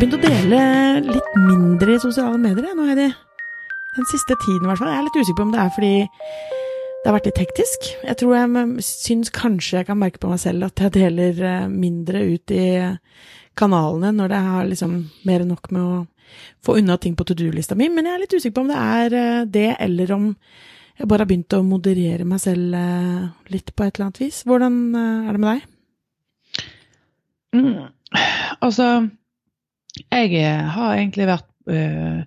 begynt 0.00 0.16
å 0.16 0.22
dele 0.22 0.60
litt 1.04 1.34
mindre 1.36 1.92
i 1.92 2.00
sosiale 2.00 2.38
medier 2.40 2.72
nå, 2.72 2.86
Heidi. 2.88 3.10
Den 3.98 4.06
siste 4.08 4.36
tiden, 4.40 4.62
i 4.64 4.70
hvert 4.70 4.80
fall. 4.80 4.88
Jeg 4.88 4.96
er 4.96 5.04
litt 5.04 5.18
usikker 5.20 5.36
på 5.36 5.44
om 5.44 5.52
det 5.52 5.60
er 5.60 5.74
fordi 5.74 5.90
det 6.00 7.04
har 7.10 7.16
vært 7.18 7.28
litt 7.28 7.40
hektisk. 7.42 7.88
Jeg 8.06 8.16
tror 8.22 8.32
jeg 8.38 8.84
syns 8.86 9.32
kanskje 9.36 9.82
jeg 9.82 9.88
kan 9.90 10.00
merke 10.00 10.22
på 10.22 10.30
meg 10.30 10.40
selv 10.40 10.70
at 10.70 10.80
jeg 10.80 10.94
deler 10.94 11.42
eh, 11.50 11.66
mindre 11.68 12.24
ut 12.30 12.54
i 12.56 12.64
kanalene 13.60 14.14
når 14.16 14.32
det 14.32 14.40
har 14.46 14.72
liksom 14.72 14.96
mer 15.28 15.44
enn 15.44 15.52
nok 15.52 15.70
med 15.76 15.84
å 15.84 16.00
få 16.64 16.78
unna 16.80 16.96
ting 16.96 17.18
på 17.18 17.28
to 17.28 17.36
do-lista 17.36 17.76
mi. 17.76 17.92
Men 17.92 18.08
jeg 18.08 18.16
er 18.16 18.24
litt 18.24 18.38
usikker 18.38 18.56
på 18.56 18.64
om 18.64 18.72
det 18.72 18.80
er 18.80 19.20
eh, 19.20 19.44
det, 19.52 19.68
eller 19.84 20.16
om 20.16 20.26
jeg 20.96 21.12
bare 21.12 21.26
har 21.26 21.34
begynt 21.34 21.60
å 21.60 21.64
moderere 21.76 22.24
meg 22.24 22.40
selv 22.40 22.72
eh, 22.72 23.30
litt 23.52 23.76
på 23.76 23.84
et 23.84 23.92
eller 23.92 24.08
annet 24.08 24.24
vis. 24.24 24.42
Hvordan 24.48 24.82
er 24.96 25.32
det 25.36 25.44
med 25.44 25.50
deg? 25.52 25.72
Mm. 27.60 27.72
Altså, 28.64 28.92
jeg 30.10 30.70
har 30.74 30.94
egentlig 30.94 31.26
vært 31.26 31.48
øh, 31.70 32.22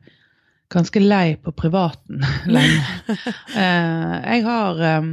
ganske 0.73 1.01
lei 1.03 1.35
på 1.35 1.53
privaten 1.55 2.23
lenge. 2.55 2.81
uh, 3.55 4.15
jeg 4.33 4.43
har 4.47 4.81
um, 4.99 5.11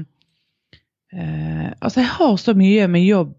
uh, 1.13 1.69
Altså, 1.81 2.01
jeg 2.01 2.09
har 2.09 2.37
så 2.37 2.55
mye 2.55 2.87
med 2.89 3.07
jobb. 3.07 3.35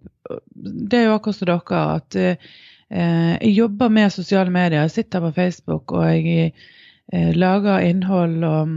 Det 0.61 0.99
er 0.99 1.09
jo 1.09 1.15
akkurat 1.17 1.39
som 1.39 1.49
dere 1.49 1.81
at 1.95 2.19
uh, 2.19 2.51
jeg 2.91 3.55
jobber 3.55 3.89
med 3.89 4.11
sosiale 4.11 4.51
medier. 4.51 4.81
Jeg 4.81 4.91
sitter 4.91 5.19
på 5.23 5.31
Facebook 5.31 5.91
og 5.91 6.05
jeg 6.07 6.51
lager 7.11 7.79
innhold 7.79 8.43
og 8.43 8.69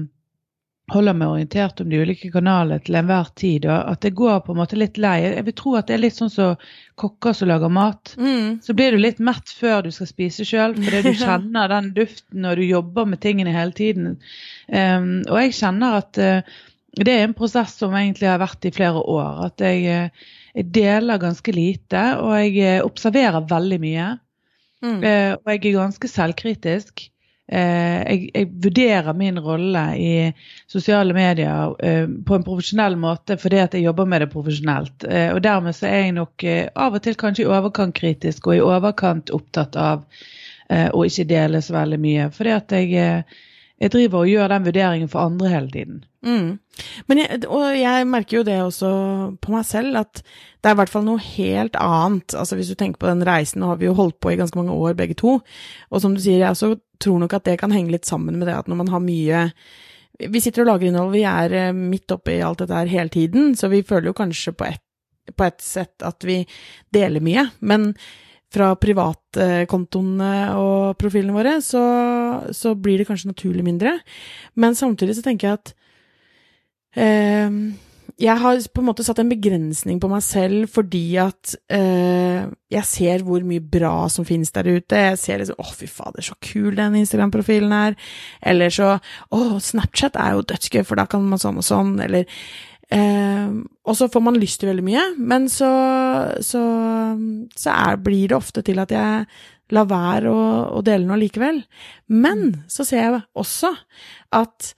holder 0.93 1.17
meg 1.17 1.31
orientert 1.33 1.81
om 1.81 1.89
de 1.89 2.01
ulike 2.05 2.29
kanalene 2.33 2.83
til 2.85 2.99
enhver 2.99 3.31
tid. 3.41 3.65
og 3.65 3.93
At 3.95 4.03
det 4.05 4.13
går 4.19 4.43
på 4.45 4.53
en 4.53 4.59
måte 4.61 4.77
litt 4.77 4.99
lei. 5.01 5.17
Jeg 5.25 5.47
vil 5.47 5.57
tro 5.57 5.73
at 5.79 5.89
det 5.89 5.97
er 5.97 6.03
litt 6.03 6.17
sånn 6.19 6.33
som 6.33 6.59
så 6.59 7.01
kokker 7.01 7.37
som 7.37 7.49
lager 7.49 7.73
mat. 7.73 8.13
Mm. 8.21 8.61
Så 8.65 8.77
blir 8.77 8.93
du 8.93 9.01
litt 9.01 9.23
mett 9.25 9.49
før 9.49 9.87
du 9.87 9.91
skal 9.95 10.11
spise 10.11 10.45
sjøl, 10.49 10.77
fordi 10.77 11.01
du 11.07 11.17
kjenner 11.25 11.73
den 11.73 11.91
duften 11.97 12.45
og 12.51 12.61
du 12.61 12.67
jobber 12.67 13.09
med 13.09 13.23
tingene 13.25 13.55
hele 13.55 13.73
tiden. 13.77 14.19
Um, 14.69 15.23
og 15.31 15.41
jeg 15.41 15.57
kjenner 15.57 15.99
at 16.03 16.21
uh, 16.21 16.61
det 17.01 17.17
er 17.17 17.25
en 17.25 17.37
prosess 17.39 17.79
som 17.81 17.97
egentlig 17.97 18.29
har 18.29 18.43
vært 18.45 18.69
i 18.69 18.75
flere 18.75 19.01
år. 19.01 19.47
At 19.49 19.65
jeg, 19.65 19.89
uh, 19.89 20.37
jeg 20.53 20.69
deler 20.77 21.23
ganske 21.23 21.57
lite, 21.57 22.05
og 22.21 22.37
jeg 22.43 22.61
uh, 22.61 22.85
observerer 22.85 23.49
veldig 23.49 23.81
mye. 23.89 24.13
Mm. 24.85 24.99
og 25.01 25.49
jeg 25.49 25.61
er 25.65 25.77
ganske 25.79 26.09
selvkritisk. 26.13 27.07
Eh, 27.53 28.01
jeg, 28.09 28.21
jeg, 28.33 28.49
vurderer 28.65 29.13
min 29.13 29.39
rolle 29.45 29.83
i 30.01 30.13
sosiale 30.71 31.13
medier 31.13 31.75
eh, 31.85 32.07
på 32.09 32.39
en 32.39 32.47
profesjonell 32.47 32.97
måte 32.97 33.37
fordi 33.37 33.59
at 33.61 33.77
jeg 33.77 33.85
jobber 33.85 34.09
med 34.09 34.25
det 34.25 34.31
profesjonelt. 34.33 35.05
Eh, 35.05 35.29
og 35.35 35.43
dermed 35.45 35.77
så 35.77 35.91
er 35.91 36.07
jeg 36.07 36.15
nok 36.17 36.47
av 36.73 36.97
og 36.97 37.05
til 37.05 37.19
kanskje 37.21 37.45
i 37.45 37.51
overkant 37.51 37.97
kritisk 37.97 38.49
og 38.49 38.57
i 38.57 38.65
overkant 38.65 39.35
opptatt 39.35 39.77
av 39.77 40.07
å 40.75 41.03
ikke 41.05 41.27
dele 41.29 41.59
så 41.61 41.75
veldig 41.75 41.99
mye. 42.01 42.31
Fordi 42.33 42.53
at 42.55 42.73
jeg, 42.73 43.25
jeg 43.85 43.93
driver 43.93 44.23
og 44.23 44.31
gjør 44.31 44.49
den 44.49 44.65
vurderingen 44.65 45.11
for 45.13 45.29
andre 45.29 45.51
hele 45.53 45.69
tiden. 45.69 45.97
Mm. 46.25 46.47
Jeg, 47.13 47.41
og 47.53 47.65
jeg 47.77 48.07
merker 48.09 48.39
jo 48.39 48.45
det 48.47 48.57
også 48.65 48.91
på 49.45 49.53
meg 49.53 49.67
selv, 49.69 49.99
at 50.01 50.23
det 50.25 50.71
er 50.71 50.77
i 50.77 50.79
hvert 50.81 50.93
fall 50.93 51.05
noe 51.05 51.21
helt 51.21 51.77
annet. 51.77 52.33
Altså 52.33 52.57
Hvis 52.57 52.71
du 52.73 52.79
tenker 52.81 53.03
på 53.03 53.11
den 53.11 53.27
reisen, 53.29 53.61
nå 53.61 53.69
har 53.69 53.83
vi 53.83 53.91
jo 53.91 53.97
holdt 53.99 54.17
på 54.25 54.33
i 54.33 54.39
ganske 54.41 54.57
mange 54.57 54.73
år 54.73 54.97
begge 54.97 55.19
to. 55.21 55.37
Og 55.93 56.01
som 56.01 56.17
du 56.17 56.23
sier, 56.23 56.41
jeg 56.41 56.57
også 56.57 56.79
tror 57.03 57.21
nok 57.21 57.37
at 57.37 57.45
det 57.51 57.59
kan 57.61 57.75
henge 57.75 57.93
litt 57.93 58.09
sammen 58.09 58.39
med 58.41 58.49
det 58.49 58.57
at 58.57 58.71
når 58.71 58.81
man 58.81 58.95
har 58.95 59.05
mye 59.05 59.49
Vi 60.31 60.41
sitter 60.41 60.63
og 60.63 60.69
lager 60.69 60.89
innhold, 60.89 61.11
vi 61.11 61.25
er 61.27 61.53
eh, 61.59 61.73
midt 61.75 62.13
oppe 62.15 62.37
i 62.37 62.43
alt 62.47 62.61
dette 62.63 62.77
her 62.79 62.87
hele 62.87 63.11
tiden, 63.11 63.57
så 63.59 63.67
vi 63.67 63.81
føler 63.83 64.13
jo 64.13 64.15
kanskje 64.15 64.53
på 64.55 64.69
et, 64.69 64.83
på 65.35 65.43
et 65.43 65.59
sett 65.59 66.05
at 66.07 66.23
vi 66.23 66.37
deler 66.95 67.19
mye. 67.19 67.49
Men 67.59 67.89
fra 68.55 68.73
privatkontoene 68.81 70.35
og 70.59 70.99
profilene 71.01 71.35
våre, 71.37 71.57
så, 71.65 71.83
så, 72.55 72.75
blir 72.79 73.01
det 73.01 73.09
kanskje 73.09 73.33
naturlig 73.33 73.65
mindre. 73.67 73.97
Men 74.61 74.79
samtidig 74.79 75.19
så 75.19 75.27
tenker 75.27 75.51
jeg 75.51 75.61
at 75.61 75.75
eh, 77.03 77.59
jeg 78.21 78.39
har 78.39 78.61
på 78.71 78.83
en 78.83 78.87
måte 78.87 79.03
satt 79.03 79.19
en 79.19 79.31
begrensning 79.31 79.99
på 80.03 80.09
meg 80.11 80.23
selv 80.23 80.69
fordi 80.71 81.17
at 81.19 81.55
eh, 81.73 82.45
jeg 82.71 82.87
ser 82.87 83.25
hvor 83.27 83.43
mye 83.47 83.63
bra 83.63 84.07
som 84.13 84.27
finnes 84.29 84.55
der 84.55 84.69
ute. 84.71 85.01
Jeg 85.09 85.19
ser 85.19 85.41
liksom 85.41 85.59
'Å, 85.59 85.75
fy 85.75 85.89
fader, 85.91 86.23
så 86.23 86.37
kul 86.39 86.77
den 86.79 86.95
Instagram-profilen 87.01 87.75
er'. 87.75 87.99
Eller 88.43 88.71
så 88.71 89.01
'Å, 89.35 89.59
Snapchat 89.59 90.15
er 90.15 90.35
jo 90.35 90.47
dødsgøy, 90.47 90.85
for 90.85 90.95
da 90.95 91.07
kan 91.07 91.27
man 91.27 91.43
sånn 91.43 91.59
og 91.59 91.67
sånn'. 91.67 91.99
Eller 92.05 92.27
uh, 92.93 93.49
Og 93.85 93.97
så 93.97 94.11
får 94.13 94.25
man 94.25 94.39
lyst 94.41 94.61
til 94.61 94.71
veldig 94.73 94.85
mye, 94.87 95.09
men 95.19 95.49
så, 95.53 95.73
så, 96.45 96.63
så 97.57 97.75
er, 97.75 98.01
blir 98.05 98.33
det 98.33 98.39
ofte 98.39 98.65
til 98.67 98.81
at 98.83 98.95
jeg 98.95 99.27
lar 99.75 99.89
være 99.89 100.31
å, 100.31 100.47
å 100.77 100.81
dele 100.85 101.09
noe 101.09 101.21
likevel. 101.23 101.63
Men 102.13 102.51
så 102.69 102.85
ser 102.87 103.07
jeg 103.07 103.23
også 103.41 103.73
at 104.37 104.75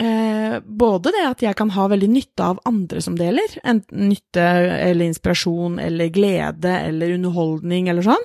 Eh, 0.00 0.60
både 0.64 1.10
det 1.12 1.22
at 1.28 1.42
jeg 1.44 1.56
kan 1.56 1.70
ha 1.74 1.84
veldig 1.92 2.08
nytte 2.08 2.44
av 2.46 2.60
andre 2.64 3.02
som 3.04 3.16
deler, 3.18 3.58
enten 3.60 4.06
nytte 4.08 4.40
eller 4.40 5.04
inspirasjon 5.04 5.76
eller 5.84 6.08
glede 6.08 6.72
eller 6.88 7.12
underholdning 7.18 7.90
eller 7.92 8.06
sånn. 8.06 8.24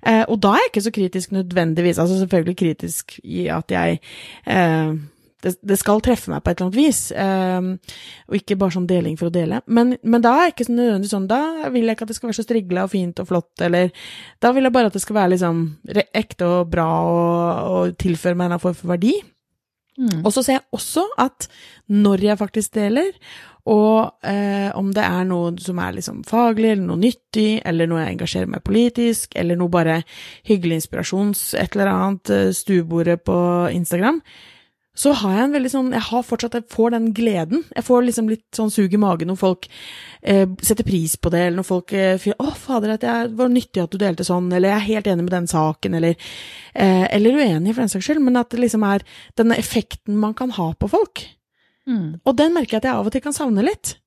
Eh, 0.00 0.22
og 0.22 0.38
da 0.40 0.54
er 0.54 0.64
jeg 0.64 0.70
ikke 0.70 0.84
så 0.86 0.94
kritisk 0.96 1.34
nødvendigvis, 1.36 2.00
altså 2.00 2.22
selvfølgelig 2.22 2.56
kritisk 2.56 3.18
i 3.20 3.50
at 3.52 3.74
jeg 3.76 4.00
eh, 4.48 4.96
det, 5.44 5.54
det, 5.62 5.76
skal 5.80 6.02
treffe 6.04 6.32
meg 6.32 6.42
på 6.42 6.50
et 6.50 6.58
eller 6.58 6.70
annet 6.70 6.80
vis, 6.80 7.02
Um, 7.14 7.74
og 8.28 8.36
ikke 8.38 8.56
bare 8.58 8.74
sånn 8.74 8.88
deling 8.88 9.18
for 9.20 9.28
å 9.28 9.34
dele. 9.34 9.60
Men, 9.66 9.94
men 10.02 10.22
da 10.24 10.32
er 10.34 10.48
jeg 10.48 10.54
ikke 10.54 10.66
nødvendigvis 10.72 11.12
sånn, 11.14 11.28
da 11.30 11.68
vil 11.72 11.86
jeg 11.86 11.96
ikke 11.96 12.06
at 12.06 12.10
det 12.10 12.16
skal 12.16 12.30
være 12.30 12.38
så 12.38 12.44
strigla 12.46 12.86
og 12.86 12.92
fint 12.92 13.20
og 13.22 13.28
flott, 13.28 13.52
eller 13.64 13.92
da 14.42 14.50
vil 14.56 14.66
jeg 14.66 14.74
bare 14.74 14.90
at 14.90 14.96
det 14.96 15.02
skal 15.04 15.18
være 15.18 15.32
liksom 15.34 15.62
ekte 16.22 16.48
og 16.48 16.72
bra 16.72 16.88
og, 17.04 17.70
og 17.76 17.96
tilføre 18.00 18.38
meg 18.40 18.54
en 18.54 18.62
form 18.62 18.76
for 18.78 18.94
verdi. 18.94 19.14
Mm. 19.94 20.24
Og 20.24 20.32
så 20.34 20.42
ser 20.42 20.58
jeg 20.58 20.66
også 20.74 21.04
at 21.22 21.46
når 21.92 22.24
jeg 22.24 22.40
faktisk 22.40 22.74
deler, 22.74 23.12
og 23.70 24.26
eh, 24.28 24.68
om 24.76 24.90
det 24.92 25.04
er 25.06 25.22
noe 25.28 25.54
som 25.62 25.78
er 25.80 25.94
liksom 25.96 26.20
faglig, 26.28 26.74
eller 26.74 26.84
noe 26.88 27.00
nyttig, 27.00 27.62
eller 27.64 27.88
noe 27.88 28.02
jeg 28.02 28.16
engasjerer 28.16 28.50
meg 28.52 28.64
politisk, 28.66 29.36
eller 29.40 29.56
noe 29.60 29.72
bare 29.72 30.02
hyggelig 30.48 30.82
inspirasjons, 30.82 31.46
et 31.56 31.76
eller 31.76 31.92
annet, 31.92 32.32
eh, 32.34 32.50
stuebordet 32.56 33.22
på 33.24 33.38
Instagram, 33.72 34.20
så 34.94 35.10
har 35.18 35.32
jeg 35.34 35.44
en 35.48 35.54
veldig 35.56 35.70
sånn 35.72 35.88
Jeg 35.90 36.06
har 36.06 36.22
fortsatt 36.22 36.54
Jeg 36.54 36.68
får 36.70 36.92
den 36.94 37.08
gleden. 37.16 37.64
Jeg 37.74 37.82
får 37.86 38.04
liksom 38.06 38.28
litt 38.30 38.46
sånn 38.54 38.70
sug 38.70 38.92
i 38.94 39.00
magen 39.00 39.32
når 39.32 39.38
folk 39.40 39.66
eh, 40.22 40.46
setter 40.62 40.86
pris 40.86 41.16
på 41.18 41.32
det, 41.34 41.40
eller 41.48 41.58
når 41.60 41.66
folk 41.66 41.94
eh, 41.98 42.28
'Å, 42.34 42.52
fader, 42.54 42.94
at 42.94 43.06
jeg 43.06 43.32
var 43.34 43.50
nyttig 43.50 43.82
at 43.82 43.90
du 43.90 43.98
delte 43.98 44.26
sånn', 44.26 44.52
eller 44.52 44.70
'Jeg 44.70 44.78
er 44.78 44.92
helt 44.92 45.10
enig 45.10 45.26
med 45.26 45.34
den 45.34 45.50
saken', 45.50 45.98
eller 45.98 46.14
eh, 46.74 47.06
Eller 47.10 47.40
uenig, 47.42 47.74
for 47.74 47.82
den 47.82 47.90
saks 47.90 48.06
skyld, 48.06 48.22
men 48.22 48.38
at 48.38 48.50
det 48.50 48.62
liksom 48.62 48.86
er 48.86 49.02
denne 49.36 49.58
effekten 49.58 50.16
man 50.16 50.34
kan 50.34 50.54
ha 50.54 50.72
på 50.78 50.88
folk. 50.88 51.26
Mm. 51.86 52.20
Og 52.24 52.36
den 52.36 52.54
merker 52.54 52.78
jeg 52.78 52.84
at 52.84 52.88
jeg 52.88 52.94
av 52.94 53.06
og 53.06 53.12
til 53.12 53.20
kan 53.20 53.36
savne 53.36 53.66
litt. 53.66 53.98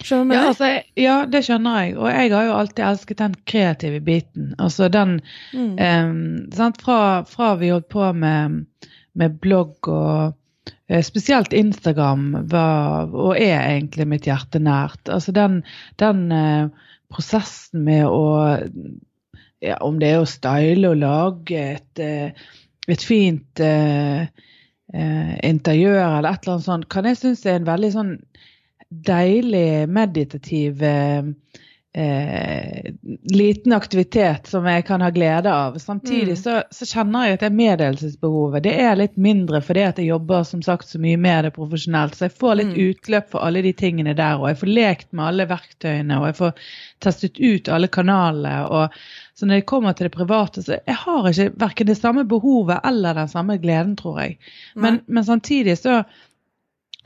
Skjønner 0.00 0.32
du? 0.32 0.36
Ja, 0.36 0.46
altså, 0.48 0.68
ja, 0.96 1.16
det 1.28 1.42
skjønner 1.44 1.80
jeg. 1.80 1.96
Og 1.98 2.08
jeg 2.08 2.32
har 2.32 2.44
jo 2.44 2.56
alltid 2.56 2.84
elsket 2.84 3.18
den 3.20 3.34
kreative 3.44 4.00
biten. 4.04 4.54
Altså 4.58 4.88
den 4.92 5.20
mm. 5.52 5.74
eh, 5.80 6.72
fra, 6.80 7.00
fra 7.28 7.54
vi 7.60 7.72
holdt 7.72 7.88
på 7.92 8.12
med 8.12 8.64
med 9.20 9.38
blogg 9.42 9.88
og 9.90 10.32
eh, 10.88 11.02
Spesielt 11.04 11.54
Instagram 11.56 12.32
var, 12.52 13.12
og 13.12 13.36
er 13.36 13.60
egentlig 13.62 14.08
mitt 14.10 14.28
hjerte 14.28 14.62
nært. 14.62 15.02
Altså 15.08 15.34
den, 15.36 15.60
den 16.02 16.26
eh, 16.34 16.90
prosessen 17.12 17.86
med 17.86 18.06
å 18.08 18.24
ja, 19.60 19.76
Om 19.84 19.98
det 20.00 20.08
er 20.08 20.22
å 20.22 20.28
style 20.28 20.88
og 20.88 21.02
lage 21.02 21.64
et, 21.76 22.00
eh, 22.00 22.30
et 22.88 23.02
fint 23.04 23.60
eh, 23.60 24.24
interiør 24.90 26.00
eller 26.00 26.30
et 26.32 26.46
eller 26.46 26.54
annet 26.56 26.66
sånt, 26.66 26.88
kan 26.90 27.06
jeg 27.06 27.18
synes 27.20 27.44
er 27.44 27.58
en 27.60 27.68
veldig 27.68 27.90
sånn 27.94 28.14
deilig 29.06 29.86
meditativ 29.92 30.80
eh, 30.82 31.28
eh, 31.92 32.92
liten 33.22 33.72
aktivitet 33.72 34.46
som 34.46 34.66
jeg 34.66 34.84
kan 34.86 35.02
ha 35.02 35.10
glede 35.10 35.52
av. 35.52 35.78
Samtidig 35.78 36.36
mm. 36.36 36.40
så, 36.42 36.56
så, 36.70 36.86
kjenner 36.86 37.26
jeg 37.26 37.38
at 37.38 37.44
det 37.44 37.50
meddelelsesbehovet 37.58 38.64
det 38.66 38.74
er 38.82 38.98
litt 39.00 39.16
mindre 39.20 39.62
fordi 39.64 39.84
at 39.88 39.98
jeg 39.98 40.10
jobber 40.12 40.44
som 40.46 40.62
sagt 40.62 40.88
så 40.88 41.00
mye 41.02 41.18
med 41.20 41.48
det 41.48 41.54
profesjonelt. 41.56 42.14
Så 42.14 42.28
jeg 42.28 42.36
får 42.38 42.60
litt 42.60 42.74
mm. 42.74 42.78
utløp 42.90 43.32
for 43.34 43.46
alle 43.46 43.64
de 43.66 43.74
tingene 43.76 44.14
der, 44.18 44.38
og 44.38 44.50
jeg 44.52 44.60
får 44.62 44.72
lekt 44.74 45.10
med 45.10 45.26
alle 45.26 45.48
verktøyene, 45.50 46.20
og 46.20 46.30
jeg 46.30 46.38
får 46.40 46.70
testet 47.02 47.42
ut 47.42 47.72
alle 47.72 47.90
kanalene. 47.90 48.56
og 48.68 49.02
så 49.40 49.46
når 49.48 49.62
jeg 49.62 49.70
kommer 49.70 49.94
til 49.96 50.04
det 50.04 50.12
private, 50.12 50.62
så 50.62 50.76
jeg 50.76 50.96
har 51.00 51.26
ikke 51.30 51.52
verken 51.62 51.86
det 51.88 51.96
samme 51.96 52.26
behovet 52.28 52.82
eller 52.84 53.16
den 53.16 53.28
samme 53.28 53.56
gleden, 53.58 53.94
tror 53.96 54.18
jeg. 54.20 54.34
Men, 54.76 54.98
men 55.06 55.24
samtidig 55.24 55.78
så, 55.80 56.02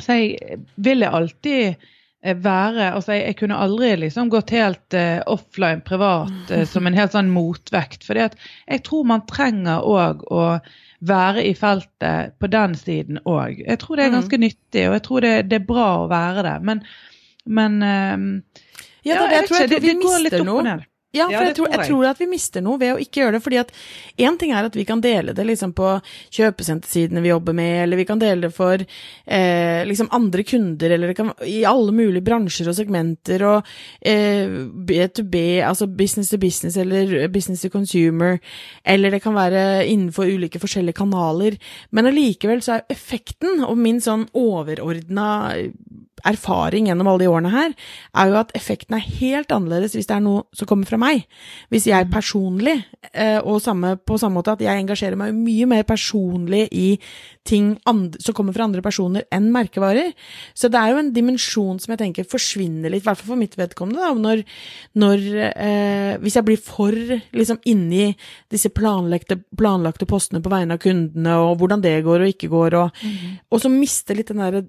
så 0.02 0.16
jeg, 0.18 0.58
vil 0.74 1.04
jeg 1.04 1.14
alltid 1.14 1.86
være 2.24 2.86
altså 2.96 3.12
jeg, 3.12 3.24
jeg, 3.28 3.36
kunne 3.42 3.58
aldri 3.60 3.90
liksom 4.00 4.30
gått 4.32 4.54
helt 4.54 4.96
uh, 4.96 5.20
offline 5.30 5.82
privat 5.84 6.52
uh, 6.52 6.64
som 6.72 6.88
en 6.88 6.96
helt 6.96 7.12
sånn 7.12 7.32
motvekt. 7.32 8.06
For 8.06 8.18
jeg 8.18 8.84
tror 8.86 9.08
man 9.10 9.26
trenger 9.28 9.84
òg 9.84 10.24
å 10.32 10.46
være 11.04 11.44
i 11.44 11.52
feltet 11.58 12.38
på 12.40 12.48
den 12.48 12.76
siden 12.80 13.20
òg. 13.28 13.60
Jeg 13.60 13.80
tror 13.82 14.00
det 14.00 14.06
er 14.06 14.14
mm. 14.14 14.16
ganske 14.18 14.40
mm. 14.40 14.46
nyttig, 14.46 14.86
og 14.88 14.96
jeg 14.96 15.04
tror 15.08 15.26
det, 15.26 15.34
det, 15.50 15.60
er 15.60 15.68
bra 15.68 15.90
å 16.00 16.08
være 16.12 16.46
det. 16.46 16.56
Men, 16.70 16.82
men 17.60 17.78
uh, 17.84 18.26
ja, 19.04 19.20
det, 19.20 19.20
ja, 19.20 19.28
jeg, 19.28 19.44
jeg 19.44 19.48
tror 19.52 20.04
går 20.08 20.26
litt 20.28 20.40
opp 20.40 20.52
og 20.54 20.66
ned. 20.70 20.90
Ja, 21.14 21.28
for 21.30 21.46
jeg, 21.46 21.54
tror, 21.58 21.70
jeg 21.70 21.88
tror 21.88 22.08
at 22.10 22.20
vi 22.20 22.28
mister 22.30 22.64
noe 22.64 22.80
ved 22.80 22.94
å 22.94 23.00
ikke 23.02 23.22
gjøre 23.22 23.36
det. 23.36 23.42
fordi 23.44 23.60
at 23.62 23.72
én 24.18 24.38
ting 24.40 24.54
er 24.54 24.66
at 24.66 24.76
vi 24.76 24.84
kan 24.88 25.02
dele 25.04 25.34
det 25.36 25.46
liksom 25.46 25.74
på 25.76 25.92
kjøpesentersidene 26.34 27.22
vi 27.24 27.30
jobber 27.30 27.56
med, 27.56 27.84
eller 27.84 28.00
vi 28.00 28.06
kan 28.08 28.22
dele 28.22 28.48
det 28.48 28.54
for 28.56 28.82
eh, 28.82 29.80
liksom 29.86 30.10
andre 30.14 30.44
kunder, 30.46 30.90
eller 30.90 31.12
det 31.12 31.18
kan 31.18 31.32
i 31.46 31.62
alle 31.68 31.94
mulige 31.94 32.24
bransjer 32.26 32.70
og 32.70 32.78
segmenter, 32.78 33.44
og 33.46 33.70
eh, 34.00 34.50
B2B, 34.90 35.62
altså 35.66 35.86
business 35.86 36.32
to 36.32 36.40
business 36.42 36.78
eller 36.80 37.28
business 37.32 37.62
to 37.62 37.70
consumer, 37.72 38.40
eller 38.84 39.14
det 39.14 39.22
kan 39.24 39.36
være 39.36 39.86
innenfor 39.86 40.28
ulike 40.30 40.62
forskjellige 40.62 40.98
kanaler. 40.98 41.58
Men 41.90 42.10
allikevel 42.10 42.62
så 42.64 42.78
er 42.78 42.88
effekten, 42.92 43.62
og 43.64 43.78
min 43.78 44.02
sånn 44.02 44.26
overordna 44.34 45.54
erfaring 46.28 46.88
gjennom 46.88 47.08
alle 47.10 47.24
de 47.24 47.30
årene 47.30 47.52
her, 47.52 47.74
er 48.16 48.30
jo 48.30 48.38
at 48.40 48.52
effekten 48.56 48.96
er 48.96 49.04
helt 49.20 49.52
annerledes 49.54 49.96
hvis 49.96 50.08
det 50.10 50.16
er 50.16 50.24
noe 50.24 50.44
som 50.56 50.68
kommer 50.70 50.88
fra 50.88 50.98
meg. 51.00 51.24
Hvis 51.72 51.88
jeg 51.90 52.10
personlig, 52.12 52.76
eh, 53.12 53.38
og 53.40 53.62
samme, 53.64 53.96
på 54.00 54.18
samme 54.20 54.40
måte 54.40 54.54
at 54.54 54.64
jeg 54.64 54.82
engasjerer 54.84 55.18
meg 55.20 55.36
mye 55.36 55.68
mer 55.70 55.86
personlig 55.88 56.66
i 56.72 56.88
ting 57.44 57.74
som 57.84 58.34
kommer 58.36 58.54
fra 58.56 58.64
andre 58.64 58.82
personer 58.84 59.26
enn 59.34 59.50
merkevarer. 59.52 60.14
Så 60.56 60.70
det 60.72 60.80
er 60.80 60.92
jo 60.92 61.00
en 61.02 61.12
dimensjon 61.12 61.80
som 61.82 61.92
jeg 61.92 62.00
tenker 62.00 62.28
forsvinner 62.28 62.92
litt, 62.92 63.04
i 63.04 63.08
hvert 63.08 63.20
fall 63.20 63.34
for 63.34 63.40
mitt 63.40 63.58
vedkommende, 63.58 64.00
da, 64.00 64.14
når, 64.16 64.44
når 65.00 65.26
eh, 65.50 66.16
Hvis 66.24 66.36
jeg 66.38 66.46
blir 66.46 66.60
for 66.60 66.94
liksom 66.94 67.60
inni 67.68 68.12
disse 68.52 68.70
planlagte, 68.72 69.36
planlagte 69.56 70.08
postene 70.08 70.40
på 70.44 70.52
vegne 70.52 70.76
av 70.76 70.82
kundene, 70.82 71.36
og 71.42 71.58
hvordan 71.60 71.82
det 71.84 71.98
går 72.06 72.24
og 72.24 72.32
ikke 72.32 72.50
går, 72.52 72.78
og, 72.80 73.04
og 73.50 73.60
så 73.62 73.72
mister 73.72 74.16
litt 74.16 74.32
den 74.32 74.42
derre 74.42 74.64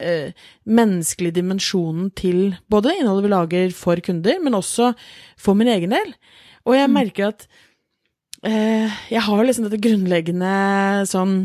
eh, 0.00 0.32
menneskelige 0.66 1.38
dimensjonen 1.40 2.10
til 2.18 2.56
både 2.72 2.96
innholdet 2.96 3.26
vi 3.26 3.32
lager 3.32 3.76
for 3.76 4.02
kunder, 4.04 4.40
men 4.42 4.58
også 4.58 4.92
for 5.40 5.58
min 5.58 5.70
egen 5.72 5.94
del. 5.94 6.14
Og 6.66 6.76
jeg 6.76 6.92
merker 6.92 7.30
at 7.30 7.46
eh, 8.44 8.90
jeg 9.12 9.24
har 9.28 9.46
liksom 9.46 9.68
dette 9.68 9.82
grunnleggende 9.82 11.06
sånn 11.08 11.36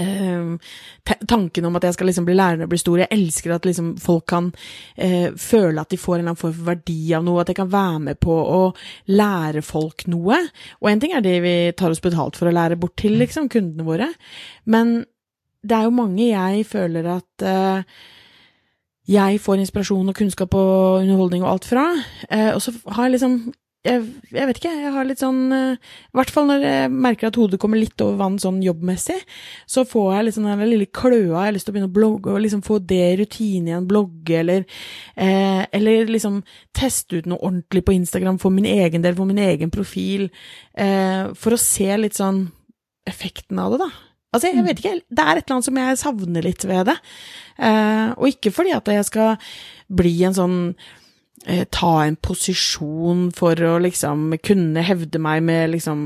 eh, 0.00 0.54
tanken 1.28 1.68
om 1.68 1.76
at 1.78 1.86
jeg 1.88 1.96
skal 1.96 2.10
liksom 2.10 2.26
bli 2.28 2.36
lærer 2.38 2.64
og 2.64 2.72
bli 2.72 2.80
stor. 2.80 3.02
Jeg 3.02 3.12
elsker 3.14 3.54
at 3.54 3.68
liksom 3.68 3.92
folk 4.02 4.26
kan 4.30 4.50
eh, 4.96 5.34
føle 5.38 5.82
at 5.82 5.92
de 5.92 6.00
får 6.00 6.16
en 6.16 6.20
eller 6.20 6.32
annen 6.32 6.40
form 6.40 6.56
for 6.56 6.70
verdi 6.72 6.98
av 7.16 7.26
noe, 7.26 7.42
at 7.42 7.52
jeg 7.52 7.60
kan 7.60 7.72
være 7.72 8.00
med 8.08 8.22
på 8.24 8.34
å 8.34 8.62
lære 9.12 9.64
folk 9.66 10.08
noe. 10.10 10.40
Og 10.82 10.90
en 10.90 11.04
ting 11.04 11.14
er 11.16 11.24
det 11.24 11.38
vi 11.44 11.56
tar 11.78 11.94
oss 11.94 12.02
betalt 12.04 12.38
for 12.38 12.50
å 12.50 12.56
lære 12.56 12.80
bort 12.80 12.96
til, 13.00 13.18
liksom, 13.20 13.50
kundene 13.52 13.86
våre. 13.86 14.10
Men 14.68 15.00
det 15.62 15.76
er 15.76 15.88
jo 15.88 15.94
mange 15.94 16.30
jeg 16.30 16.66
føler 16.68 17.08
at 17.18 17.46
eh, 17.46 17.98
jeg 19.08 19.40
får 19.40 19.62
inspirasjon 19.62 20.10
og 20.10 20.18
kunnskap 20.18 20.54
og 20.54 21.00
underholdning 21.00 21.44
og 21.44 21.54
alt 21.54 21.70
fra. 21.70 21.86
Eh, 22.30 22.52
og 22.52 22.60
så 22.62 22.74
har 22.92 23.08
jeg 23.08 23.16
liksom 23.16 23.40
jeg, 23.86 24.02
jeg 24.34 24.46
vet 24.48 24.58
ikke, 24.58 24.72
jeg 24.74 24.90
har 24.92 25.06
litt 25.06 25.20
sånn 25.22 25.52
eh, 25.54 25.76
I 26.10 26.18
hvert 26.18 26.32
fall 26.34 26.48
når 26.48 26.64
jeg 26.66 26.90
merker 26.92 27.28
at 27.28 27.36
hodet 27.38 27.60
kommer 27.62 27.78
litt 27.78 28.00
over 28.02 28.18
vann 28.18 28.38
sånn 28.42 28.58
jobbmessig, 28.64 29.16
så 29.70 29.84
får 29.88 30.08
jeg 30.16 30.26
litt 30.26 30.36
sånn 30.36 30.48
den 30.50 30.64
lille 30.66 30.88
kløa, 30.90 31.28
jeg 31.28 31.36
har 31.38 31.54
lyst 31.54 31.68
til 31.68 31.72
å 31.72 31.76
begynne 31.76 31.90
å 31.92 31.94
blogge 31.94 32.34
og 32.34 32.42
liksom 32.42 32.64
få 32.66 32.80
det 32.82 33.00
i 33.04 33.16
rutine 33.20 33.72
igjen, 33.72 33.86
blogge 33.88 34.40
eller 34.40 34.66
eh, 35.14 35.62
Eller 35.78 36.10
liksom 36.10 36.40
teste 36.76 37.20
ut 37.20 37.30
noe 37.30 37.38
ordentlig 37.38 37.84
på 37.86 37.94
Instagram 37.94 38.40
for 38.42 38.54
min 38.54 38.66
egen 38.68 39.04
del, 39.04 39.16
for 39.16 39.30
min 39.30 39.40
egen 39.46 39.70
profil, 39.70 40.28
eh, 40.74 41.30
for 41.38 41.54
å 41.54 41.62
se 41.62 41.88
litt 42.02 42.18
sånn 42.18 42.48
effekten 43.08 43.62
av 43.62 43.72
det, 43.76 43.86
da. 43.86 44.07
Altså, 44.28 44.50
jeg 44.52 44.64
vet 44.66 44.80
ikke, 44.82 44.98
det 45.08 45.24
er 45.24 45.38
et 45.38 45.46
eller 45.46 45.56
annet 45.56 45.66
som 45.70 45.78
jeg 45.80 45.98
savner 46.02 46.44
litt 46.44 46.64
ved 46.68 46.90
det. 46.90 46.96
Eh, 47.64 48.08
og 48.12 48.28
ikke 48.28 48.52
fordi 48.52 48.74
at 48.76 48.90
jeg 48.92 49.06
skal 49.08 49.52
bli 49.88 50.12
en 50.28 50.36
sånn 50.36 50.58
eh, 51.46 51.64
ta 51.72 51.92
en 52.04 52.18
posisjon 52.20 53.30
for 53.36 53.56
å 53.64 53.78
liksom 53.80 54.34
kunne 54.44 54.84
hevde 54.84 55.22
meg 55.24 55.46
med 55.48 55.72
liksom 55.72 56.04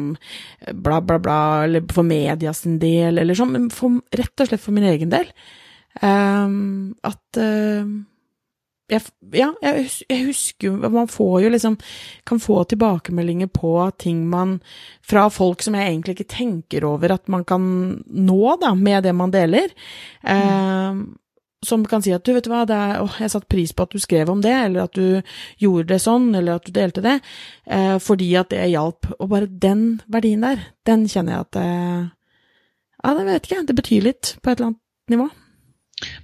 bla, 0.71 1.01
bla, 1.03 1.19
bla, 1.19 1.41
eller 1.67 1.83
for 1.91 2.07
media 2.07 2.55
sin 2.55 2.79
del, 2.83 3.19
eller 3.19 3.39
sånn, 3.39 3.57
men 3.57 3.69
for, 3.75 3.99
rett 4.15 4.45
og 4.45 4.53
slett 4.53 4.63
for 4.63 4.77
min 4.77 4.87
egen 4.93 5.11
del. 5.11 5.27
Eh, 5.99 6.57
at 7.11 7.43
eh, 7.43 7.93
jeg, 8.93 9.03
ja, 9.35 9.49
jeg, 9.65 9.87
jeg 10.09 10.27
husker 10.29 10.77
Man 10.93 11.09
får 11.11 11.39
jo 11.45 11.53
liksom 11.53 11.79
Kan 12.29 12.43
få 12.43 12.63
tilbakemeldinger 12.69 13.51
på 13.53 13.75
ting 13.99 14.27
man 14.31 14.59
Fra 15.07 15.29
folk 15.33 15.65
som 15.65 15.77
jeg 15.79 15.89
egentlig 15.89 16.19
ikke 16.19 16.31
tenker 16.37 16.87
over 16.89 17.17
at 17.17 17.29
man 17.33 17.47
kan 17.49 17.65
nå, 18.07 18.57
da, 18.61 18.75
med 18.79 19.03
det 19.05 19.13
man 19.17 19.33
deler. 19.33 19.73
Ehm, 20.29 21.03
som 21.67 21.85
kan 21.87 22.03
si 22.03 22.13
at 22.15 22.25
du, 22.27 22.33
vet 22.35 22.47
du 22.47 22.51
hva, 22.53 22.63
er, 22.67 23.01
å, 23.03 23.09
jeg 23.21 23.33
satte 23.33 23.51
pris 23.51 23.73
på 23.75 23.87
at 23.87 23.95
du 23.95 24.03
skrev 24.03 24.31
om 24.33 24.41
det, 24.45 24.55
eller 24.67 24.87
at 24.87 24.97
du 24.99 25.23
gjorde 25.63 25.89
det 25.93 26.01
sånn, 26.03 26.31
eller 26.39 26.59
at 26.59 26.67
du 26.67 26.73
delte 26.75 27.05
det, 27.05 27.17
eh, 27.67 27.97
fordi 28.03 28.31
at 28.39 28.51
det 28.55 28.71
hjalp. 28.73 29.11
Og 29.19 29.31
bare 29.31 29.51
den 29.51 30.01
verdien 30.11 30.47
der, 30.47 30.67
den 30.89 31.07
kjenner 31.11 31.37
jeg 31.37 31.49
at 31.49 31.63
eh, 31.63 32.03
Ja, 33.03 33.15
det 33.19 33.27
vet 33.27 33.49
ikke 33.49 33.63
det 33.67 33.79
betyr 33.79 34.09
litt 34.09 34.35
på 34.43 34.51
et 34.51 34.61
eller 34.61 34.73
annet 34.73 35.15
nivå. 35.15 35.29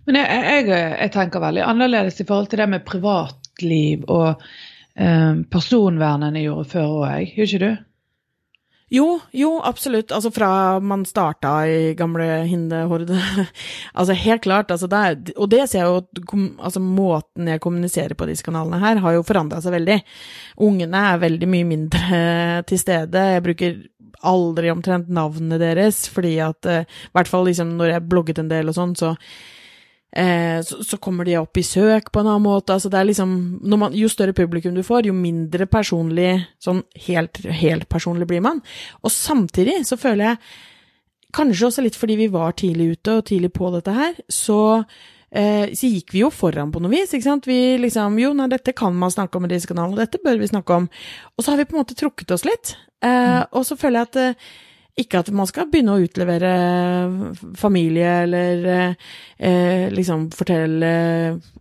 Men 0.06 0.18
jeg, 0.20 0.44
jeg, 0.48 0.68
jeg 1.04 1.12
tenker 1.14 1.44
veldig 1.44 1.66
annerledes 1.66 2.20
i 2.20 2.26
forhold 2.28 2.48
til 2.52 2.62
det 2.62 2.68
med 2.72 2.86
privatliv 2.88 4.06
og 4.10 4.40
eh, 4.96 5.34
personvern 5.52 6.24
enn 6.28 6.38
jeg 6.40 6.48
gjorde 6.48 6.72
før 6.72 6.88
òg, 6.96 7.04
jeg. 7.12 7.30
Gjør 7.36 7.52
ikke 7.52 7.62
du? 7.66 7.84
Jo, 8.88 9.04
jo, 9.36 9.50
absolutt. 9.68 10.12
Altså 10.16 10.30
fra 10.32 10.48
man 10.80 11.02
starta 11.04 11.50
i 11.68 11.90
gamle 11.96 12.24
Hinde-horde. 12.48 13.18
altså 13.98 14.16
helt 14.16 14.40
klart. 14.46 14.70
Altså 14.72 14.88
det 14.88 15.34
og 15.36 15.50
det 15.52 15.66
ser 15.68 15.82
jeg 15.82 15.90
jo 15.92 16.24
kom- 16.30 16.54
altså 16.56 16.80
måten 16.80 17.50
jeg 17.52 17.60
kommuniserer 17.60 18.16
på 18.16 18.28
disse 18.30 18.46
kanalene 18.46 18.80
her, 18.80 19.02
har 19.04 19.18
jo 19.18 19.26
forandra 19.28 19.60
seg 19.60 19.76
veldig. 19.76 19.98
Ungene 20.64 21.04
er 21.12 21.20
veldig 21.26 21.50
mye 21.52 21.68
mindre 21.68 22.22
til 22.70 22.80
stede. 22.80 23.26
Jeg 23.34 23.44
bruker 23.44 23.76
aldri 24.26 24.72
omtrent 24.72 25.12
navnene 25.14 25.60
deres, 25.60 26.06
fordi 26.10 26.38
at 26.42 26.66
eh, 26.66 26.88
i 26.88 27.12
hvert 27.14 27.28
fall 27.30 27.44
liksom 27.46 27.76
når 27.76 27.92
jeg 27.92 28.08
blogget 28.08 28.40
en 28.40 28.48
del 28.50 28.72
og 28.72 28.74
sånn, 28.80 28.96
så 28.98 29.12
Eh, 30.16 30.62
så, 30.64 30.80
så 30.84 30.96
kommer 30.96 31.24
de 31.28 31.36
opp 31.36 31.58
i 31.60 31.64
søk 31.66 32.08
på 32.12 32.22
en 32.22 32.30
annen 32.30 32.46
måte. 32.46 32.72
Altså 32.72 32.88
det 32.92 33.00
er 33.00 33.10
liksom, 33.10 33.34
man, 33.68 33.92
jo 33.96 34.08
større 34.08 34.32
publikum 34.36 34.76
du 34.76 34.82
får, 34.86 35.10
jo 35.10 35.16
mindre 35.16 35.66
personlig, 35.68 36.32
sånn 36.64 36.80
helt, 37.08 37.42
helt 37.60 37.88
personlig 37.92 38.28
blir 38.30 38.42
man. 38.44 38.62
Og 39.02 39.12
samtidig 39.12 39.82
så 39.88 40.00
føler 40.00 40.30
jeg, 40.30 40.40
kanskje 41.36 41.68
også 41.68 41.84
litt 41.84 41.98
fordi 41.98 42.16
vi 42.22 42.30
var 42.32 42.56
tidlig 42.56 42.94
ute 42.96 43.18
og 43.18 43.26
tidlig 43.28 43.50
på 43.52 43.68
dette 43.74 43.92
her, 43.92 44.14
så, 44.32 44.60
eh, 45.28 45.74
så 45.76 45.90
gikk 45.92 46.14
vi 46.14 46.22
jo 46.22 46.30
foran 46.32 46.72
på 46.72 46.80
noe 46.80 46.94
vis, 46.94 47.12
ikke 47.12 47.28
sant. 47.28 47.48
Vi 47.50 47.76
liksom, 47.82 48.16
jo, 48.22 48.32
nei, 48.36 48.48
dette 48.48 48.72
kan 48.76 48.96
man 48.96 49.12
snakke 49.12 49.36
om 49.36 49.44
i 49.44 49.52
disse 49.52 49.68
kanalene, 49.68 50.06
dette 50.06 50.22
bør 50.24 50.40
vi 50.40 50.48
snakke 50.48 50.80
om. 50.80 50.88
Og 51.36 51.44
så 51.44 51.52
har 51.52 51.60
vi 51.60 51.68
på 51.68 51.76
en 51.76 51.82
måte 51.82 51.98
trukket 51.98 52.32
oss 52.32 52.48
litt. 52.48 52.78
Eh, 53.04 53.44
Og 53.52 53.68
så 53.68 53.76
føler 53.78 54.00
jeg 54.00 54.08
at 54.08 54.20
eh, 54.24 54.48
ikke 54.98 55.22
at 55.22 55.30
man 55.34 55.48
skal 55.48 55.68
begynne 55.70 55.94
å 55.94 56.02
utlevere 56.02 56.52
familie 57.58 58.14
eller 58.24 58.66
eh, 58.72 59.86
liksom 59.94 60.28
fortelle 60.34 60.90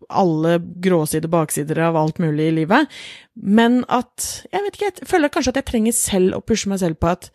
alle 0.07 0.55
gråsider, 0.83 1.29
baksider 1.31 1.81
av 1.89 1.97
alt 1.99 2.21
mulig 2.23 2.47
i 2.47 2.55
livet, 2.61 2.93
men 3.35 3.81
at 3.91 4.45
Jeg 4.51 4.63
vet 4.63 4.77
ikke, 4.77 4.89
jeg 4.89 5.09
føler 5.09 5.31
kanskje 5.33 5.51
at 5.53 5.59
jeg 5.61 5.69
trenger 5.71 5.95
selv 5.95 6.37
å 6.37 6.43
pushe 6.45 6.71
meg 6.71 6.79
selv 6.81 6.99
på 7.01 7.11
at 7.11 7.29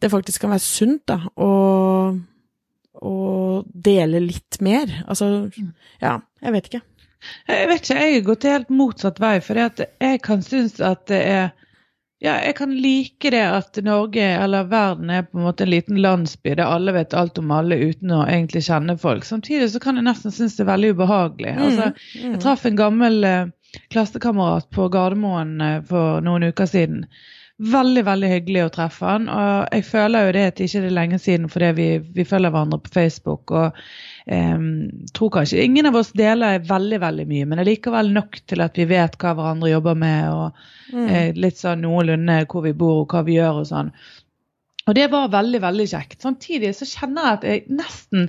det 0.00 0.10
faktisk 0.10 0.42
kan 0.42 0.54
være 0.54 0.64
sunt, 0.64 1.02
da, 1.08 1.20
å, 1.38 1.50
å 2.98 3.14
dele 3.64 4.20
litt 4.24 4.58
mer. 4.64 4.90
Altså, 5.06 5.48
ja, 6.02 6.18
jeg 6.42 6.54
vet 6.56 6.70
ikke. 6.70 6.80
Jeg 7.48 7.68
vet 7.70 7.84
ikke, 7.84 7.98
jeg 8.00 8.16
har 8.16 8.26
gått 8.26 8.46
helt 8.48 8.72
motsatt 8.74 9.20
vei. 9.22 9.36
For 9.44 9.60
jeg 9.60 10.20
kan 10.24 10.42
synes 10.44 10.80
at 10.84 11.06
det 11.10 11.20
er 11.30 11.46
Ja, 12.22 12.38
jeg 12.40 12.54
kan 12.56 12.70
like 12.78 13.30
det 13.30 13.42
at 13.42 13.78
Norge 13.84 14.22
eller 14.22 14.68
verden 14.70 15.10
er 15.10 15.26
på 15.26 15.38
en 15.38 15.44
måte 15.44 15.66
en 15.66 15.72
liten 15.72 15.98
landsby 16.00 16.54
der 16.54 16.70
alle 16.70 16.94
vet 16.94 17.14
alt 17.14 17.38
om 17.42 17.50
alle 17.52 17.76
uten 17.76 18.14
å 18.14 18.22
egentlig 18.24 18.64
kjenne 18.68 18.96
folk. 19.00 19.26
Samtidig 19.28 19.68
så 19.74 19.82
kan 19.82 19.98
jeg 19.98 20.06
nesten 20.06 20.32
synes 20.32 20.56
det 20.56 20.64
er 20.64 20.70
veldig 20.70 20.94
ubehagelig. 20.94 21.52
Altså, 21.66 21.90
jeg 22.22 22.40
traff 22.44 22.64
en 22.68 22.78
gammel 22.80 23.18
eh, 23.28 23.50
klassekamerat 23.92 24.70
på 24.72 24.88
Gardermoen 24.94 25.58
eh, 25.60 25.80
for 25.90 26.24
noen 26.24 26.48
uker 26.48 26.70
siden. 26.70 27.04
Veldig 27.54 28.02
veldig 28.02 28.28
hyggelig 28.32 28.62
å 28.64 28.70
treffe 28.74 29.06
han, 29.06 29.28
og 29.30 29.68
jeg 29.70 29.84
føler 29.86 30.24
jo 30.26 30.30
det 30.34 30.40
at 30.48 30.62
ikke 30.64 30.80
det 30.82 30.88
er 30.88 30.96
lenge 30.96 31.20
siden 31.22 31.44
fordi 31.52 31.68
vi, 31.76 31.86
vi 32.16 32.24
følger 32.26 32.50
hverandre 32.50 32.80
på 32.82 32.90
Facebook. 32.96 33.52
og 33.54 33.76
em, 34.26 34.64
tror 35.14 35.30
kanskje 35.36 35.62
Ingen 35.62 35.86
av 35.86 36.00
oss 36.00 36.10
deler 36.18 36.58
veldig 36.66 36.98
veldig 37.04 37.28
mye, 37.30 37.46
men 37.46 37.62
allikevel 37.62 38.10
nok 38.16 38.40
til 38.50 38.64
at 38.64 38.74
vi 38.80 38.88
vet 38.90 39.14
hva 39.22 39.36
hverandre 39.38 39.70
jobber 39.70 39.94
med, 39.94 40.32
og 40.34 41.06
eh, 41.06 41.30
litt 41.38 41.62
sånn 41.62 41.86
noenlunde 41.86 42.40
hvor 42.50 42.66
vi 42.66 42.74
bor 42.74 43.04
og 43.04 43.14
hva 43.14 43.22
vi 43.22 43.38
gjør 43.38 43.62
og 43.62 43.70
sånn. 43.70 43.94
Og 44.84 44.98
det 44.98 45.06
var 45.14 45.30
veldig 45.32 45.60
veldig 45.62 45.86
kjekt. 45.94 46.18
Samtidig 46.26 46.74
så 46.76 46.88
kjenner 46.90 47.28
jeg 47.28 47.38
at 47.38 47.46
jeg 47.48 47.78
nesten 47.78 48.26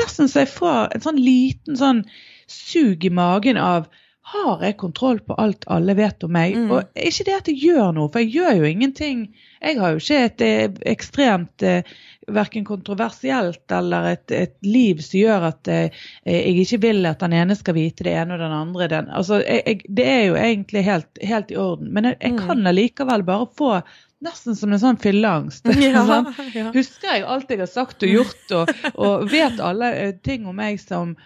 nesten 0.00 0.30
så 0.30 0.46
jeg 0.46 0.52
får 0.54 0.94
en 0.94 1.04
sånn 1.04 1.18
liten 1.20 1.76
sånn 1.76 2.04
sug 2.50 3.04
i 3.04 3.12
magen 3.12 3.58
av 3.60 3.90
har 4.22 4.60
jeg 4.62 4.76
kontroll 4.78 5.18
på 5.26 5.34
alt 5.34 5.64
alle 5.66 5.96
vet 5.98 6.22
om 6.22 6.32
meg? 6.32 6.54
Mm. 6.54 6.70
Og 6.70 7.00
ikke 7.08 7.24
det 7.26 7.34
at 7.40 7.48
jeg 7.50 7.58
gjør 7.64 7.90
noe, 7.96 8.10
for 8.12 8.22
jeg 8.22 8.30
gjør 8.36 8.60
jo 8.60 8.68
ingenting. 8.68 9.24
Jeg 9.62 9.80
har 9.80 9.94
jo 9.94 10.02
ikke 10.02 10.20
et 10.28 10.44
eh, 10.46 10.76
ekstremt 10.92 11.64
eh, 11.66 11.90
verken 12.30 12.64
kontroversielt 12.64 13.74
eller 13.74 14.12
et, 14.12 14.34
et, 14.36 14.54
liv 14.62 15.02
som 15.02 15.18
gjør 15.18 15.48
at 15.50 15.72
eh, 15.72 16.04
jeg 16.28 16.54
ikke 16.62 16.80
vil 16.86 17.10
at 17.10 17.24
den 17.24 17.34
ene 17.40 17.58
skal 17.58 17.76
vite 17.76 18.06
det 18.06 18.14
ene 18.14 18.38
og 18.38 18.44
den 18.44 18.54
andre. 18.60 18.88
Den. 18.94 19.10
Altså, 19.10 19.42
jeg, 19.42 19.66
jeg, 19.66 19.82
det 19.98 20.06
er 20.12 20.22
jo 20.28 20.38
egentlig 20.38 20.86
helt, 20.86 21.22
helt 21.34 21.50
i 21.50 21.58
orden. 21.58 21.92
Men 21.92 22.12
jeg, 22.12 22.18
jeg 22.22 22.32
Mm. 22.32 22.40
kan 22.46 22.66
allikevel 22.66 23.22
bare 23.26 23.50
få 23.58 23.74
Nesten 24.22 24.54
som 24.54 24.70
en 24.70 24.78
sånn 24.78 24.98
fylleangst. 25.02 25.66
Ja, 25.82 26.04
sånn. 26.06 26.28
Husker 26.76 27.08
jeg 27.16 27.24
alt 27.26 27.50
jeg 27.50 27.58
har 27.58 27.70
sagt 27.70 28.04
og 28.06 28.12
gjort, 28.12 28.52
og, 28.54 28.70
og 28.94 29.24
vet 29.32 29.58
alle 29.58 29.88
eh, 29.98 30.12
ting 30.22 30.46
om 30.46 30.54
meg 30.62 30.78
som, 30.78 31.16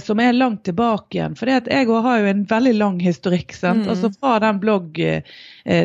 som 0.00 0.20
er 0.20 0.32
langt 0.32 0.64
tilbake 0.64 1.18
igjen. 1.18 1.34
For 1.36 1.46
jeg 1.50 1.88
òg 1.88 2.02
har 2.02 2.20
jo 2.22 2.26
en 2.30 2.44
veldig 2.48 2.74
lang 2.78 3.00
historikk. 3.04 3.52
sant? 3.52 3.84
Mm. 3.84 3.90
Altså 3.92 4.10
Fra 4.20 4.38
den, 4.40 4.58
blogg, 4.60 4.98
eh, 4.98 5.22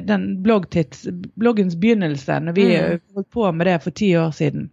den 0.04 0.42
bloggens 0.44 1.76
begynnelse, 1.76 2.40
når 2.40 2.54
vi 2.56 2.66
Mm. 2.66 2.72
eh, 2.94 3.00
holdt 3.16 3.30
på 3.30 3.52
med 3.52 3.68
det 3.68 3.82
for 3.84 3.92
ti 3.92 4.14
år 4.18 4.32
siden, 4.32 4.70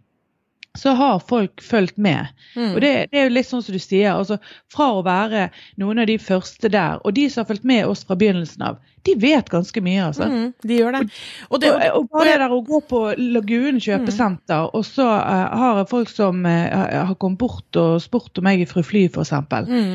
så 0.77 0.93
har 0.97 1.23
folk 1.29 1.61
fulgt 1.63 1.97
med. 1.97 2.27
Mm. 2.55 2.75
Og 2.75 2.81
det, 2.83 2.91
det 3.11 3.19
er 3.19 3.27
jo 3.27 3.33
litt 3.35 3.49
sånn 3.49 3.63
som 3.65 3.75
du 3.75 3.81
sier, 3.81 4.11
altså 4.13 4.37
fra 4.73 4.91
å 4.97 5.03
være 5.05 5.47
noen 5.81 6.03
av 6.03 6.09
de 6.09 6.17
første 6.21 6.69
der, 6.73 7.01
og 7.03 7.15
de 7.17 7.27
som 7.33 7.43
har 7.43 7.49
fulgt 7.51 7.67
med 7.67 7.87
oss 7.89 8.05
fra 8.07 8.17
begynnelsen 8.19 8.65
av, 8.69 8.77
de 9.07 9.15
vet 9.21 9.49
ganske 9.49 9.81
mye, 9.83 10.03
altså. 10.09 10.27
Mm, 10.27 10.47
de 10.67 10.79
gjør 10.81 10.97
det. 10.97 11.03
Og 11.49 11.61
det, 11.63 11.71
Og, 11.71 11.81
og 11.81 11.97
og 12.01 12.09
bare 12.11 12.27
det 12.29 12.39
der 12.43 12.55
å 12.55 12.61
gå 12.67 12.81
på 12.89 13.01
Lagunen 13.17 13.79
kjøpesenter, 13.83 14.69
og 14.75 14.85
så 14.85 15.07
uh, 15.07 15.57
har 15.61 15.81
jeg 15.81 15.91
folk 15.93 16.11
som 16.11 16.45
uh, 16.45 17.03
har 17.07 17.15
kommet 17.21 17.39
bort 17.41 17.79
og 17.79 17.97
spurt 18.03 18.41
om 18.41 18.49
jeg 18.51 18.65
er 18.65 18.71
fru 18.71 18.83
Fly, 18.85 19.07
f.eks. 19.11 19.33
mm. 19.69 19.93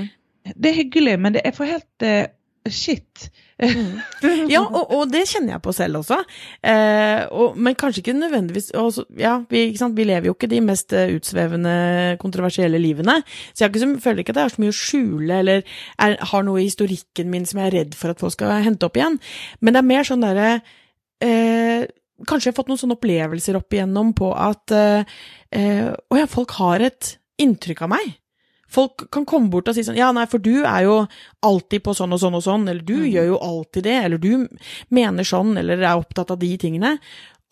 Det 0.56 0.70
er 0.72 0.80
hyggelig, 0.80 1.18
men 1.22 1.36
det 1.36 1.44
er 1.46 1.54
for 1.54 1.70
helt 1.70 2.02
eh, 2.02 2.24
shit. 2.70 3.30
Ja, 4.50 4.62
og, 4.64 4.90
og 4.90 5.10
det 5.12 5.22
kjenner 5.30 5.54
jeg 5.54 5.62
på 5.62 5.74
selv 5.76 6.00
også. 6.00 6.18
Eh, 6.66 7.22
og, 7.30 7.58
men 7.58 7.76
kanskje 7.78 8.02
ikke 8.02 8.16
nødvendigvis 8.16 8.72
også, 8.78 9.04
Ja, 9.18 9.36
vi, 9.50 9.68
ikke 9.70 9.90
vi 9.96 10.06
lever 10.08 10.30
jo 10.30 10.34
ikke 10.36 10.50
de 10.50 10.60
mest 10.64 10.92
eh, 10.96 11.14
utsvevende, 11.16 12.16
kontroversielle 12.22 12.80
livene. 12.82 13.20
Så 13.52 13.64
jeg 13.64 13.74
ikke, 13.74 14.00
føler 14.02 14.22
ikke 14.22 14.34
at 14.34 14.40
jeg 14.40 14.48
har 14.48 14.54
så 14.56 14.62
mye 14.64 14.74
å 14.74 14.78
skjule, 14.78 15.40
eller 15.42 15.64
er, 15.98 16.16
har 16.32 16.46
noe 16.46 16.62
i 16.62 16.68
historikken 16.68 17.30
min 17.30 17.46
som 17.48 17.62
jeg 17.62 17.70
er 17.70 17.76
redd 17.80 17.98
for 17.98 18.12
at 18.12 18.22
folk 18.22 18.34
skal 18.34 18.54
hente 18.64 18.88
opp 18.88 18.98
igjen. 18.98 19.18
Men 19.60 19.76
det 19.76 19.82
er 19.82 19.90
mer 19.92 20.08
sånn 20.08 20.24
derre 20.26 20.54
eh, 21.22 21.90
Kanskje 22.22 22.50
jeg 22.50 22.52
har 22.52 22.58
fått 22.60 22.68
noen 22.70 22.78
sånne 22.78 22.94
opplevelser 22.94 23.56
opp 23.58 23.74
igjennom 23.74 24.12
på 24.14 24.28
at 24.38 24.74
eh, 24.76 25.14
eh, 25.58 25.88
Å 25.90 26.18
ja, 26.20 26.28
folk 26.30 26.54
har 26.60 26.84
et 26.86 27.16
inntrykk 27.42 27.82
av 27.86 27.90
meg. 27.96 28.12
Folk 28.72 29.04
kan 29.12 29.26
komme 29.28 29.50
bort 29.52 29.68
og 29.68 29.76
si 29.76 29.82
sånn 29.84 29.98
Ja, 30.00 30.10
nei, 30.16 30.24
for 30.30 30.40
du 30.42 30.62
er 30.64 30.86
jo 30.86 30.94
alltid 31.44 31.82
på 31.84 31.92
sånn 31.98 32.14
og 32.16 32.20
sånn 32.22 32.38
og 32.38 32.42
sånn, 32.46 32.64
eller 32.70 32.82
du 32.82 32.94
Mm. 33.02 33.10
gjør 33.12 33.26
jo 33.34 33.38
alltid 33.38 33.82
det, 33.84 33.98
eller 34.06 34.18
du 34.18 34.48
mener 34.90 35.24
sånn, 35.28 35.58
eller 35.60 35.78
er 35.82 36.00
opptatt 36.00 36.30
av 36.32 36.38
de 36.40 36.56
tingene. 36.56 36.98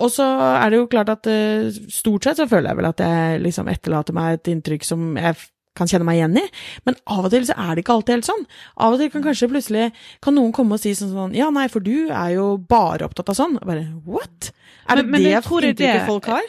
Og 0.00 0.08
så 0.10 0.24
er 0.64 0.70
det 0.70 0.78
jo 0.78 0.86
klart 0.88 1.10
at 1.12 1.26
eh, 1.28 1.68
stort 1.92 2.24
sett 2.24 2.38
så 2.40 2.48
føler 2.48 2.70
jeg 2.72 2.76
vel 2.78 2.86
at 2.88 2.96
jeg 3.04 3.40
liksom 3.44 3.68
etterlater 3.68 4.14
meg 4.16 4.38
et 4.40 4.48
inntrykk 4.54 4.84
som 4.88 5.14
jeg 5.20 5.36
kan 5.76 5.86
kjenne 5.86 6.04
meg 6.08 6.16
igjen 6.18 6.36
i, 6.40 6.42
men 6.84 6.96
av 7.06 7.24
og 7.26 7.30
til 7.30 7.44
så 7.46 7.54
er 7.56 7.74
det 7.76 7.84
ikke 7.84 7.94
alltid 7.94 8.14
helt 8.16 8.26
sånn. 8.26 8.46
Av 8.76 8.92
og 8.94 8.98
til 8.98 9.10
kan 9.12 9.22
kanskje 9.22 9.48
plutselig 9.52 9.92
kan 10.24 10.34
noen 10.34 10.52
komme 10.56 10.72
og 10.74 10.80
si 10.80 10.90
sånn 10.98 11.12
sånn 11.12 11.34
Ja, 11.36 11.50
nei, 11.50 11.68
for 11.68 11.80
du 11.80 12.08
er 12.10 12.30
jo 12.34 12.56
bare 12.58 13.04
opptatt 13.06 13.28
av 13.28 13.36
sånn. 13.36 13.54
Og 13.60 13.66
bare 13.68 13.84
what? 14.06 14.50
Er 14.88 14.96
det 14.96 15.04
Men- 15.06 15.10
men 15.12 15.22
det 15.22 15.36
inntrykket 15.44 15.76
det. 15.76 16.06
folk 16.06 16.24
har? 16.26 16.42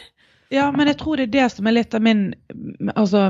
Ja, 0.49 0.71
men 0.71 0.87
jeg 0.87 0.97
tror 0.97 1.17
det 1.17 1.27
er 1.29 1.39
det 1.43 1.51
som 1.51 1.67
er 1.67 1.71
litt 1.71 1.93
av 1.93 2.01
min 2.01 2.33
Altså, 2.97 3.29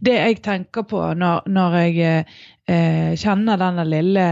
det 0.00 0.18
jeg 0.18 0.42
tenker 0.44 0.86
på 0.86 1.00
når, 1.18 1.48
når 1.50 1.76
jeg 1.82 2.26
eh, 2.70 3.14
kjenner 3.18 3.58
denne 3.60 3.84
lille 3.88 4.26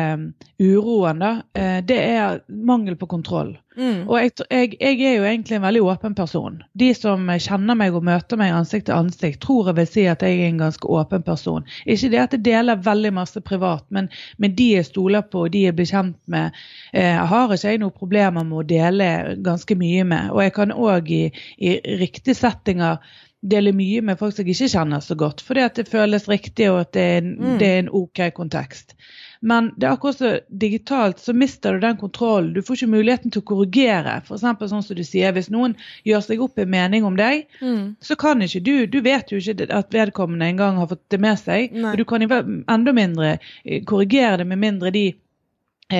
uroen, 0.63 1.23
da, 1.23 1.33
eh, 1.59 1.81
det 1.85 1.99
er 1.99 2.41
mangel 2.47 2.97
på 2.97 3.09
kontroll. 3.11 3.57
Mm. 3.77 4.05
Og 4.05 4.19
jeg, 4.21 4.33
jeg, 4.53 4.75
jeg 4.81 5.01
er 5.09 5.17
jo 5.17 5.25
egentlig 5.27 5.57
en 5.57 5.65
veldig 5.65 5.83
åpen 5.89 6.15
person. 6.15 6.61
De 6.79 6.91
som 6.95 7.31
kjenner 7.41 7.79
meg 7.79 7.97
og 7.97 8.05
møter 8.07 8.39
meg 8.41 8.53
ansikt 8.55 8.87
til 8.91 8.99
ansikt, 8.99 9.41
tror 9.43 9.71
jeg 9.71 9.79
vil 9.81 9.89
si 9.89 10.05
at 10.13 10.23
jeg 10.23 10.39
er 10.39 10.51
en 10.51 10.63
ganske 10.63 10.93
åpen 10.93 11.25
person. 11.27 11.67
Ikke 11.87 12.13
det 12.13 12.23
at 12.23 12.37
jeg 12.37 12.45
deler 12.47 12.85
veldig 12.85 13.15
masse 13.17 13.43
privat, 13.43 13.85
men, 13.91 14.11
men 14.39 14.55
de 14.59 14.69
jeg 14.77 14.91
stoler 14.93 15.27
på 15.27 15.47
og 15.47 15.57
de 15.57 15.67
jeg 15.67 15.77
blir 15.79 15.91
kjent 15.91 16.21
med, 16.31 16.63
eh, 16.93 17.19
har 17.19 17.51
ikke 17.51 17.75
jeg 17.75 17.83
noen 17.83 17.97
problemer 17.97 18.47
med 18.47 18.61
å 18.61 18.69
dele 18.69 19.11
ganske 19.43 19.77
mye 19.79 20.07
med. 20.07 20.31
Og 20.37 20.45
jeg 20.45 20.57
kan 20.61 20.77
òg 20.77 21.13
i, 21.13 21.25
i 21.59 21.77
riktige 22.01 22.39
settinger 22.39 23.01
dele 23.43 23.73
mye 23.75 24.01
med 24.07 24.19
folk 24.21 24.35
som 24.37 24.47
jeg 24.47 24.55
ikke 24.55 24.71
kjenner 24.79 25.01
så 25.03 25.17
godt, 25.19 25.41
fordi 25.43 25.61
at 25.67 25.75
det 25.75 25.89
føles 25.91 26.29
riktig 26.31 26.69
og 26.71 26.81
at 26.81 26.93
det 26.95 27.03
er 27.03 27.17
en, 27.23 27.33
Mm. 27.41 27.59
det 27.59 27.67
er 27.69 27.79
en 27.83 27.89
OK 27.93 28.21
kontekst. 28.37 28.95
Men 29.43 29.73
det 29.77 29.89
er 29.89 29.97
akkurat 29.97 30.15
så 30.21 30.41
digitalt 30.57 31.19
så 31.19 31.33
mister 31.35 31.73
du 31.75 31.81
den 31.81 31.97
kontrollen. 31.99 32.53
Du 32.55 32.63
får 32.63 32.77
ikke 32.77 32.93
muligheten 32.93 33.33
til 33.35 33.43
å 33.43 33.45
korrigere. 33.51 34.21
For 34.25 34.37
eksempel 34.37 34.69
sånn 34.71 34.85
som 34.87 34.95
du 34.97 35.03
sier, 35.03 35.33
Hvis 35.33 35.51
noen 35.51 35.75
gjør 36.07 36.23
seg 36.23 36.41
opp 36.41 36.59
en 36.59 36.71
mening 36.71 37.05
om 37.05 37.17
deg, 37.17 37.47
Mm. 37.61 37.97
så 38.01 38.17
kan 38.17 38.39
ikke 38.43 38.63
du 38.63 38.87
Du 38.87 39.01
vet 39.01 39.29
jo 39.33 39.39
ikke 39.39 39.69
at 39.71 39.91
vedkommende 39.91 40.47
engang 40.47 40.77
har 40.77 40.87
fått 40.87 41.09
det 41.11 41.19
med 41.21 41.37
seg. 41.39 41.73
Nei. 41.73 41.91
Og 41.91 41.97
du 41.99 42.05
kan 42.05 42.23
enda 42.23 42.93
mindre 42.93 43.39
eh, 43.67 43.83
korrigere 43.85 44.39
det, 44.39 44.47
med 44.47 44.59
mindre 44.59 44.93
de 44.93 45.15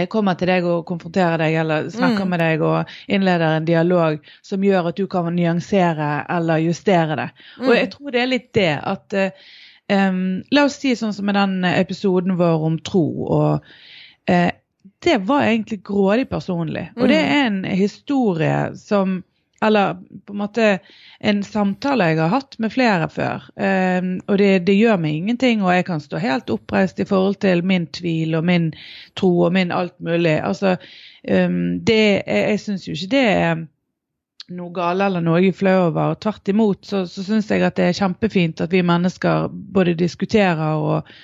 kommer 0.09 0.35
til 0.35 0.49
deg 0.49 0.65
og 0.65 0.87
konfronterer 0.89 1.39
deg 1.39 1.55
eller 1.55 1.89
snakker 1.91 2.25
Mm. 2.25 2.29
med 2.31 2.41
deg 2.41 2.63
og 2.63 2.85
innleder 3.09 3.57
en 3.57 3.65
dialog 3.65 4.19
som 4.43 4.63
gjør 4.65 4.89
at 4.89 4.97
du 4.97 5.07
kan 5.07 5.35
nyansere 5.37 6.25
eller 6.31 6.57
justere 6.59 7.17
det. 7.17 7.31
Og 7.61 7.67
Mm. 7.69 7.75
jeg 7.77 7.91
tror 7.91 8.11
det 8.11 8.21
er 8.23 8.27
litt 8.27 8.53
det 8.55 8.81
at 8.83 9.13
eh, 9.13 9.31
em, 9.89 10.43
La 10.51 10.65
oss 10.65 10.79
si 10.81 10.95
sånn 10.95 11.13
som 11.13 11.27
med 11.27 11.35
den 11.35 11.65
episoden 11.65 12.39
vår 12.39 12.65
om 12.65 12.79
tro. 12.79 13.27
og 13.29 13.61
uh, 14.31 14.51
Det 15.03 15.19
var 15.29 15.43
egentlig 15.43 15.83
grådig 15.85 16.29
personlig. 16.29 16.91
Og 16.97 17.09
det 17.09 17.17
er 17.19 17.47
en 17.47 17.65
historie 17.65 18.71
som 18.77 19.25
Eller 19.63 19.99
på 20.27 20.35
en 20.35 20.41
måte 20.43 20.69
en 21.23 21.43
samtale 21.47 22.09
jeg 22.11 22.19
har 22.19 22.33
hatt 22.33 22.57
med 22.63 22.73
flere 22.75 23.09
før. 23.13 23.45
Um, 23.55 24.15
og 24.27 24.41
det, 24.41 24.51
det 24.67 24.79
gjør 24.79 24.99
meg 25.03 25.19
ingenting, 25.21 25.63
og 25.63 25.75
jeg 25.77 25.87
kan 25.87 26.03
stå 26.03 26.21
helt 26.23 26.51
oppreist 26.51 27.01
i 27.01 27.07
forhold 27.09 27.39
til 27.45 27.63
min 27.67 27.87
tvil 27.95 28.35
og 28.39 28.47
min 28.49 28.73
tro 29.19 29.31
og 29.47 29.53
min 29.55 29.75
alt 29.75 29.95
mulig. 30.03 30.35
Altså, 30.43 30.77
um, 31.31 31.79
det, 31.87 32.01
jeg, 32.27 32.49
jeg 32.51 32.65
syns 32.65 32.89
jo 32.89 32.97
ikke 32.97 33.13
det 33.15 33.27
er 33.31 33.63
noe 34.53 34.75
gale 34.75 35.07
eller 35.07 35.23
noe 35.25 35.41
jeg 35.41 35.55
er 35.55 35.61
flau 35.61 35.77
over. 35.87 36.17
Tvert 36.21 36.51
imot 36.51 36.89
så, 36.89 37.05
så 37.09 37.25
syns 37.27 37.51
jeg 37.51 37.63
at 37.65 37.79
det 37.79 37.91
er 37.91 38.01
kjempefint 38.03 38.61
at 38.65 38.75
vi 38.75 38.83
mennesker 38.87 39.47
både 39.53 39.95
diskuterer 39.99 40.75
og, 40.75 41.15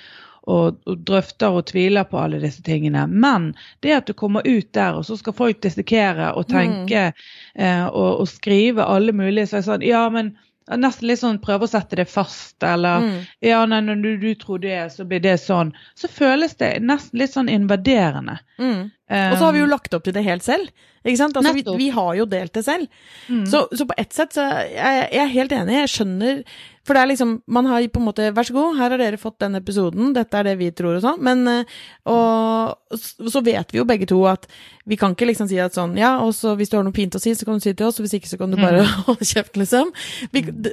og, 0.49 0.79
og 0.89 1.03
drøfter 1.07 1.53
og 1.59 1.67
tviler 1.69 2.07
på 2.09 2.17
alle 2.19 2.41
disse 2.41 2.63
tingene. 2.65 3.05
Men 3.07 3.51
det 3.85 3.93
at 4.01 4.09
du 4.09 4.15
kommer 4.17 4.45
ut 4.47 4.69
der, 4.75 4.97
og 4.99 5.05
så 5.07 5.17
skal 5.19 5.37
folk 5.37 5.61
dissekere 5.65 6.31
og 6.35 6.47
tenke 6.51 7.09
eh, 7.11 7.85
og, 7.87 8.21
og 8.23 8.27
skrive 8.31 8.85
alle 8.89 9.13
mulige 9.13 9.47
så 9.51 9.59
er 9.59 9.65
det 9.65 9.69
sånn, 9.71 9.89
Ja, 9.93 10.05
men 10.13 10.35
Nesten 10.69 11.07
litt 11.09 11.17
sånn 11.17 11.39
prøve 11.41 11.65
å 11.65 11.69
sette 11.71 11.97
det 11.97 12.03
fast, 12.05 12.61
eller 12.61 12.99
Mm. 13.01 13.13
ja, 13.41 13.63
nei, 13.65 13.79
når 13.81 14.01
du, 14.03 14.09
du 14.21 14.35
tror 14.37 14.59
det, 14.61 14.75
så 14.93 15.01
blir 15.09 15.17
det 15.23 15.39
sånn. 15.41 15.71
Så 15.97 16.05
føles 16.13 16.53
det 16.61 16.75
nesten 16.85 17.17
litt 17.17 17.33
sånn 17.33 17.49
invaderende. 17.49 18.35
Mm. 18.61 18.83
Og 19.09 19.33
så 19.39 19.47
har 19.47 19.55
vi 19.55 19.63
jo 19.63 19.69
lagt 19.71 19.97
opp 19.97 20.05
til 20.05 20.13
det 20.13 20.21
helt 20.27 20.45
selv. 20.45 20.69
Ikke 21.01 21.17
sant? 21.23 21.39
Altså, 21.41 21.55
vi, 21.57 21.63
vi 21.79 21.87
har 21.95 22.11
jo 22.19 22.27
delt 22.29 22.53
det 22.53 22.61
selv. 22.67 22.85
mm. 23.31 23.47
Så, 23.49 23.63
så 23.73 23.87
på 23.89 23.97
ett 23.97 24.13
sett 24.13 24.37
så 24.37 24.45
jeg, 24.45 25.09
jeg 25.09 25.23
er 25.23 25.33
helt 25.33 25.57
enig, 25.57 25.73
jeg 25.79 25.91
skjønner 25.95 26.43
For 26.89 26.97
det 26.97 27.03
er 27.03 27.11
liksom 27.11 27.35
Man 27.53 27.69
har 27.69 27.85
på 27.93 28.01
en 28.01 28.07
måte 28.07 28.31
Vær 28.33 28.47
så 28.47 28.55
god, 28.55 28.77
her 28.79 28.95
har 28.95 29.01
dere 29.01 29.21
fått 29.21 29.37
den 29.43 29.59
episoden, 29.59 30.09
dette 30.17 30.39
er 30.39 30.47
det 30.49 30.55
vi 30.57 30.71
tror 30.73 30.97
og 30.97 31.03
sånn. 31.05 31.21
Men 31.25 31.45
eh, 31.51 31.79
Og 32.09 33.29
så 33.29 33.43
vet 33.45 33.69
vi 33.69 33.77
jo 33.77 33.85
begge 33.85 34.07
to 34.09 34.23
at 34.29 34.47
vi 34.89 34.97
kan 34.97 35.13
ikke 35.13 35.27
liksom 35.29 35.45
si 35.51 35.59
at 35.61 35.75
sånn 35.77 35.93
Ja, 35.99 36.15
og 36.25 36.33
så 36.33 36.55
hvis 36.57 36.71
du 36.71 36.79
har 36.79 36.85
noe 36.87 36.95
fint 36.95 37.13
å 37.13 37.21
si, 37.21 37.35
så 37.37 37.45
kan 37.45 37.59
du 37.59 37.63
si 37.63 37.69
det 37.69 37.77
til 37.77 37.91
oss, 37.91 37.99
og 38.01 38.07
hvis 38.07 38.15
ikke, 38.17 38.31
så 38.31 38.39
kan 38.41 38.49
du 38.49 38.57
bare 38.57 38.81
holde 39.05 39.27
kjeft, 39.27 39.59
liksom. 39.59 39.91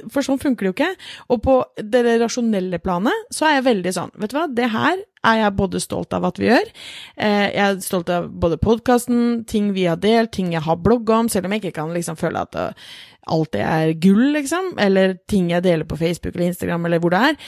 For 0.09 0.25
sånn 0.25 0.41
funker 0.41 0.65
det 0.65 0.71
jo 0.71 0.75
ikke. 0.75 0.89
Og 1.35 1.43
på 1.45 1.57
det 1.77 2.01
rasjonelle 2.23 2.79
planet 2.81 3.29
så 3.33 3.45
er 3.45 3.59
jeg 3.59 3.67
veldig 3.69 3.93
sånn 3.93 4.15
Vet 4.17 4.33
du 4.33 4.39
hva, 4.39 4.47
det 4.49 4.71
her 4.73 4.97
er 5.25 5.41
jeg 5.41 5.55
både 5.57 5.81
stolt 5.83 6.13
av 6.13 6.27
at 6.29 6.39
vi 6.41 6.49
gjør. 6.49 6.71
Eh, 7.17 7.45
jeg 7.55 7.63
er 7.63 7.79
stolt 7.85 8.11
av 8.13 8.29
både 8.29 8.59
podkasten, 8.61 9.45
ting 9.49 9.71
vi 9.75 9.87
har 9.89 9.99
delt, 10.01 10.33
ting 10.35 10.53
jeg 10.53 10.65
har 10.67 10.81
blogga 10.81 11.21
om, 11.23 11.31
selv 11.31 11.47
om 11.47 11.55
jeg 11.55 11.65
ikke 11.65 11.79
kan 11.79 11.95
liksom 11.95 12.19
føle 12.19 12.43
at 12.45 12.57
eh, 12.59 12.91
alt 13.27 13.51
det 13.55 13.63
er 13.63 13.95
gull, 14.03 14.29
liksom, 14.37 14.75
eller 14.81 15.17
ting 15.29 15.49
jeg 15.51 15.65
deler 15.65 15.87
på 15.87 15.99
Facebook 15.99 16.35
eller 16.35 16.51
Instagram 16.51 16.87
eller 16.87 17.03
hvor 17.03 17.15
det 17.15 17.23
er. 17.31 17.41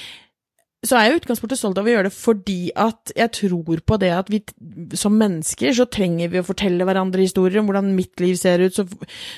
Så 0.79 0.95
er 0.95 1.09
jeg 1.09 1.11
i 1.11 1.19
utgangspunktet 1.19 1.59
stolt 1.59 1.79
av 1.81 1.87
å 1.87 1.91
gjøre 1.91 2.07
det 2.07 2.15
fordi 2.15 2.69
at 2.79 3.11
jeg 3.11 3.31
tror 3.35 3.81
på 3.83 3.97
det 3.99 4.11
at 4.15 4.29
vi 4.31 4.39
som 4.95 5.17
mennesker 5.19 5.73
så 5.75 5.85
trenger 5.91 6.31
vi 6.31 6.39
å 6.39 6.45
fortelle 6.47 6.85
hverandre 6.87 7.25
historier 7.25 7.59
om 7.59 7.67
hvordan 7.67 7.89
mitt 7.97 8.21
liv 8.23 8.37
ser 8.39 8.63
ut, 8.63 8.77
så, 8.77 8.85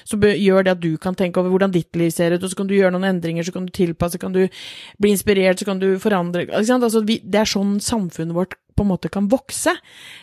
så 0.06 0.20
gjør 0.22 0.68
det 0.68 0.76
at 0.76 0.84
du 0.84 0.92
kan 1.02 1.18
tenke 1.18 1.42
over 1.42 1.50
hvordan 1.56 1.74
ditt 1.74 1.98
liv 1.98 2.12
ser 2.14 2.36
ut, 2.36 2.44
og 2.44 2.52
så 2.52 2.60
kan 2.60 2.70
du 2.70 2.76
gjøre 2.78 2.94
noen 2.94 3.10
endringer, 3.10 3.48
så 3.48 3.56
kan 3.56 3.66
du 3.66 3.74
tilpasse, 3.74 4.22
kan 4.22 4.36
du 4.36 4.44
bli 5.02 5.14
inspirert, 5.16 5.58
så 5.58 5.66
kan 5.72 5.82
du 5.82 5.96
forandre? 6.04 6.46
Altså, 6.54 7.02
vi, 7.10 7.18
Det 7.26 7.42
er 7.42 7.50
sånn 7.50 7.80
samfunnet 7.82 8.38
vårt 8.38 8.54
på 8.78 8.86
en 8.86 8.92
måte 8.92 9.10
kan 9.14 9.30
vokse. 9.32 9.74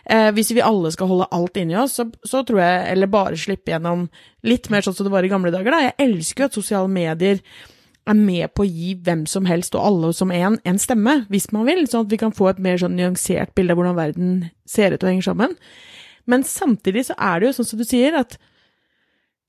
Eh, 0.06 0.30
hvis 0.34 0.52
vi 0.54 0.64
alle 0.64 0.92
skal 0.94 1.10
holde 1.10 1.28
alt 1.34 1.58
inni 1.60 1.76
oss, 1.78 1.98
så, 1.98 2.06
så 2.26 2.44
tror 2.46 2.62
jeg 2.62 2.92
Eller 2.92 3.10
bare 3.10 3.38
slippe 3.38 3.74
gjennom 3.74 4.06
litt 4.46 4.70
mer 4.70 4.86
sånn 4.86 4.96
som 4.96 5.06
det 5.06 5.12
var 5.12 5.26
i 5.26 5.32
gamle 5.32 5.52
dager, 5.54 5.74
da. 5.74 5.82
Jeg 5.88 5.98
elsker 6.08 6.44
jo 6.44 6.48
at 6.48 6.58
sosiale 6.58 6.90
medier 6.90 7.42
er 8.08 8.18
med 8.18 8.52
på 8.56 8.64
å 8.64 8.68
gi 8.68 8.94
hvem 9.04 9.24
som 9.30 9.46
helst 9.48 9.76
og 9.76 9.84
alle 9.84 10.12
som 10.16 10.32
en, 10.34 10.58
en 10.64 10.80
stemme, 10.80 11.20
hvis 11.32 11.50
man 11.54 11.68
vil, 11.68 11.84
sånn 11.88 12.06
at 12.06 12.12
vi 12.12 12.20
kan 12.20 12.34
få 12.34 12.50
et 12.50 12.62
mer 12.62 12.80
sånn 12.80 12.96
nyansert 12.98 13.54
bilde 13.58 13.74
av 13.74 13.80
hvordan 13.80 13.98
verden 13.98 14.34
ser 14.68 14.94
ut 14.94 15.02
og 15.02 15.10
henger 15.10 15.28
sammen. 15.30 15.56
Men 16.28 16.44
samtidig 16.44 17.06
så 17.08 17.16
er 17.16 17.40
det 17.40 17.48
jo 17.48 17.56
sånn 17.58 17.70
som 17.70 17.80
du 17.80 17.86
sier, 17.88 18.16
at 18.18 18.36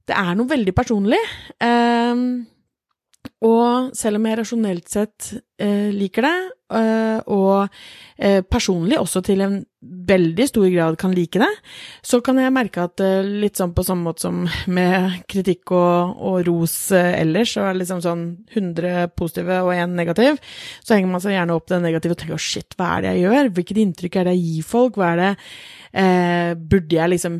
det 0.09 0.17
er 0.17 0.37
noe 0.37 0.49
veldig 0.49 0.73
personlig. 0.77 1.19
Um, 1.61 2.47
og 3.45 3.95
selv 3.95 4.19
om 4.19 4.25
jeg 4.27 4.37
rasjonelt 4.41 4.89
sett 4.91 5.29
eh, 5.61 5.87
liker 5.95 6.25
det, 6.27 6.37
eh, 6.75 7.19
og 7.31 7.69
eh, 8.19 8.41
personlig 8.43 8.97
også 8.99 9.21
til 9.23 9.43
en 9.45 9.55
veldig 9.79 10.47
stor 10.49 10.65
grad 10.73 10.97
kan 10.99 11.13
like 11.15 11.39
det, 11.39 11.47
så 12.03 12.19
kan 12.25 12.41
jeg 12.41 12.51
merke 12.51 12.83
at 12.83 12.99
eh, 12.99 13.23
litt 13.23 13.55
sånn 13.55 13.71
på 13.77 13.85
samme 13.87 14.09
måte 14.09 14.25
som 14.27 14.41
med 14.77 15.21
kritikk 15.31 15.71
og, 15.71 16.19
og 16.19 16.43
ros 16.49 16.75
eh, 16.91 17.13
ellers, 17.21 17.55
og 17.61 17.69
er 17.69 17.79
liksom 17.79 18.03
sånn 18.03 18.27
100 18.51 19.15
positive 19.15 19.61
og 19.63 19.71
én 19.77 19.95
negativ, 19.95 20.43
så 20.83 20.97
henger 20.97 21.13
man 21.15 21.23
seg 21.23 21.37
gjerne 21.37 21.55
opp 21.55 21.71
det 21.71 21.79
negative 21.85 22.17
og 22.17 22.23
tenker 22.25 22.35
å 22.35 22.43
shit, 22.49 22.75
hva 22.75 22.97
er 22.97 23.07
det 23.07 23.15
jeg 23.15 23.27
gjør, 23.29 23.53
hvilket 23.55 23.83
inntrykk 23.85 24.19
er 24.19 24.27
det 24.27 24.37
jeg 24.37 24.47
gir 24.49 24.71
folk, 24.75 24.99
hva 24.99 25.13
er 25.13 25.23
det 25.23 25.33
eh, 25.95 26.55
Burde 26.59 26.99
jeg 26.99 27.15
liksom 27.15 27.39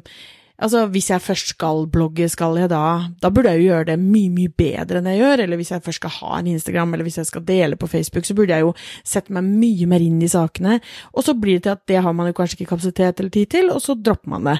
Altså, 0.59 0.83
hvis 0.91 1.09
jeg 1.09 1.23
først 1.23 1.53
skal 1.53 1.85
blogge, 1.91 2.27
skal 2.29 2.57
jeg 2.59 2.69
da 2.71 3.07
Da 3.21 3.29
burde 3.31 3.53
jeg 3.53 3.61
jo 3.61 3.69
gjøre 3.69 3.87
det 3.91 3.97
mye, 4.01 4.31
mye 4.33 4.51
bedre 4.51 4.99
enn 4.99 5.07
jeg 5.07 5.21
gjør. 5.21 5.43
Eller 5.45 5.59
hvis 5.59 5.71
jeg 5.71 5.83
først 5.85 6.01
skal 6.01 6.15
ha 6.17 6.39
en 6.39 6.49
Instagram, 6.51 6.93
eller 6.93 7.07
hvis 7.07 7.19
jeg 7.21 7.29
skal 7.29 7.45
dele 7.47 7.79
på 7.79 7.87
Facebook, 7.87 8.27
så 8.27 8.35
burde 8.35 8.55
jeg 8.55 8.67
jo 8.67 8.73
sette 9.07 9.35
meg 9.35 9.47
mye 9.47 9.87
mer 9.89 10.03
inn 10.03 10.19
i 10.25 10.31
sakene. 10.31 10.79
Og 11.15 11.23
så 11.27 11.35
blir 11.39 11.59
det 11.59 11.67
til 11.67 11.77
at 11.77 11.85
det 11.91 12.01
har 12.03 12.15
man 12.15 12.27
jo 12.27 12.35
kanskje 12.37 12.59
ikke 12.59 12.73
kapasitet 12.73 13.21
eller 13.21 13.31
tid 13.35 13.53
til, 13.55 13.71
og 13.71 13.79
så 13.83 13.95
dropper 13.95 14.35
man 14.35 14.51
det. 14.51 14.57